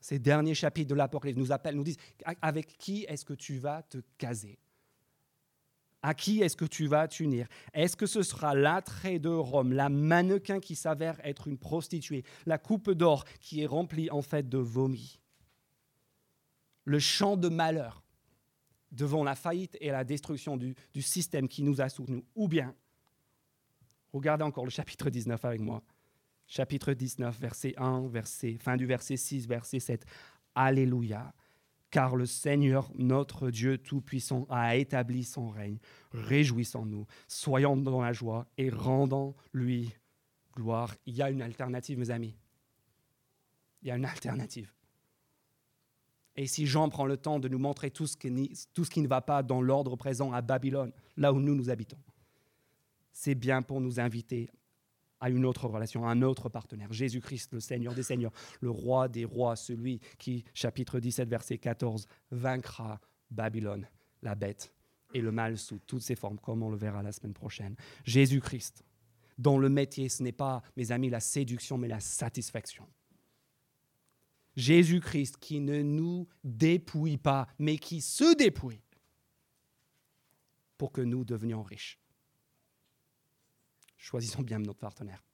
Ces 0.00 0.18
derniers 0.18 0.54
chapitres 0.54 0.90
de 0.90 0.96
l'Apocalypse 0.96 1.38
nous 1.38 1.52
appellent, 1.52 1.76
nous 1.76 1.84
disent 1.84 1.96
avec 2.42 2.76
qui 2.76 3.04
est-ce 3.04 3.24
que 3.24 3.34
tu 3.34 3.56
vas 3.56 3.82
te 3.84 3.98
caser? 4.18 4.58
À 6.02 6.12
qui 6.12 6.42
est-ce 6.42 6.56
que 6.56 6.64
tu 6.64 6.88
vas 6.88 7.06
t'unir? 7.06 7.46
Est-ce 7.72 7.96
que 7.96 8.06
ce 8.06 8.22
sera 8.24 8.54
l'attrait 8.54 9.20
de 9.20 9.30
Rome, 9.30 9.72
la 9.72 9.88
mannequin 9.88 10.58
qui 10.58 10.74
s'avère 10.74 11.18
être 11.24 11.46
une 11.46 11.56
prostituée, 11.56 12.24
la 12.46 12.58
coupe 12.58 12.90
d'or 12.90 13.24
qui 13.38 13.62
est 13.62 13.66
remplie 13.66 14.10
en 14.10 14.22
fait 14.22 14.48
de 14.48 14.58
vomi? 14.58 15.20
Le 16.84 16.98
champ 16.98 17.36
de 17.36 17.48
malheur 17.48 18.02
devant 18.90 19.22
la 19.22 19.36
faillite 19.36 19.78
et 19.80 19.90
la 19.90 20.02
destruction 20.02 20.56
du, 20.56 20.74
du 20.92 21.00
système 21.00 21.48
qui 21.48 21.62
nous 21.62 21.80
a 21.80 21.88
soutenus 21.88 22.24
Ou 22.34 22.48
bien 22.48 22.74
Regardez 24.14 24.44
encore 24.44 24.64
le 24.64 24.70
chapitre 24.70 25.10
19 25.10 25.44
avec 25.44 25.60
moi. 25.60 25.82
Chapitre 26.46 26.92
19, 26.92 27.36
verset 27.40 27.74
1, 27.76 28.06
verset, 28.06 28.58
fin 28.60 28.76
du 28.76 28.86
verset 28.86 29.16
6, 29.16 29.48
verset 29.48 29.80
7. 29.80 30.06
Alléluia. 30.54 31.34
Car 31.90 32.14
le 32.14 32.24
Seigneur, 32.24 32.92
notre 32.94 33.50
Dieu 33.50 33.76
Tout-Puissant, 33.76 34.46
a 34.48 34.76
établi 34.76 35.24
son 35.24 35.48
règne. 35.48 35.78
Réjouissons-nous, 36.12 37.06
soyons 37.26 37.76
dans 37.76 38.02
la 38.02 38.12
joie 38.12 38.46
et 38.56 38.70
rendons-lui 38.70 39.92
gloire. 40.54 40.94
Il 41.06 41.16
y 41.16 41.22
a 41.22 41.28
une 41.28 41.42
alternative, 41.42 41.98
mes 41.98 42.10
amis. 42.10 42.36
Il 43.82 43.88
y 43.88 43.90
a 43.90 43.96
une 43.96 44.04
alternative. 44.04 44.72
Et 46.36 46.46
si 46.46 46.66
Jean 46.66 46.88
prend 46.88 47.06
le 47.06 47.16
temps 47.16 47.40
de 47.40 47.48
nous 47.48 47.58
montrer 47.58 47.90
tout 47.90 48.06
ce 48.06 48.16
qui, 48.16 48.56
tout 48.74 48.84
ce 48.84 48.90
qui 48.90 49.02
ne 49.02 49.08
va 49.08 49.22
pas 49.22 49.42
dans 49.42 49.60
l'ordre 49.60 49.96
présent 49.96 50.32
à 50.32 50.40
Babylone, 50.40 50.92
là 51.16 51.32
où 51.32 51.40
nous 51.40 51.56
nous 51.56 51.68
habitons, 51.68 51.98
c'est 53.14 53.36
bien 53.36 53.62
pour 53.62 53.80
nous 53.80 54.00
inviter 54.00 54.50
à 55.20 55.30
une 55.30 55.46
autre 55.46 55.68
relation, 55.68 56.06
à 56.06 56.10
un 56.10 56.20
autre 56.20 56.50
partenaire. 56.50 56.92
Jésus-Christ, 56.92 57.54
le 57.54 57.60
Seigneur 57.60 57.94
des 57.94 58.02
Seigneurs, 58.02 58.32
le 58.60 58.68
Roi 58.68 59.08
des 59.08 59.24
Rois, 59.24 59.56
celui 59.56 60.00
qui, 60.18 60.44
chapitre 60.52 61.00
17, 61.00 61.28
verset 61.28 61.56
14, 61.56 62.06
vaincra 62.30 63.00
Babylone, 63.30 63.88
la 64.20 64.34
bête, 64.34 64.74
et 65.14 65.22
le 65.22 65.32
mal 65.32 65.56
sous 65.56 65.78
toutes 65.78 66.02
ses 66.02 66.16
formes, 66.16 66.38
comme 66.40 66.62
on 66.62 66.70
le 66.70 66.76
verra 66.76 67.02
la 67.02 67.12
semaine 67.12 67.32
prochaine. 67.32 67.76
Jésus-Christ, 68.04 68.84
dont 69.38 69.58
le 69.58 69.68
métier, 69.68 70.08
ce 70.08 70.22
n'est 70.22 70.32
pas, 70.32 70.62
mes 70.76 70.90
amis, 70.90 71.08
la 71.08 71.20
séduction, 71.20 71.78
mais 71.78 71.88
la 71.88 72.00
satisfaction. 72.00 72.86
Jésus-Christ 74.56 75.36
qui 75.38 75.60
ne 75.60 75.82
nous 75.82 76.28
dépouille 76.42 77.16
pas, 77.16 77.46
mais 77.58 77.78
qui 77.78 78.00
se 78.00 78.36
dépouille 78.36 78.82
pour 80.76 80.92
que 80.92 81.00
nous 81.00 81.24
devenions 81.24 81.62
riches. 81.62 81.98
Choisissons 84.04 84.42
bien 84.42 84.58
notre 84.66 84.80
partenaire. 84.80 85.24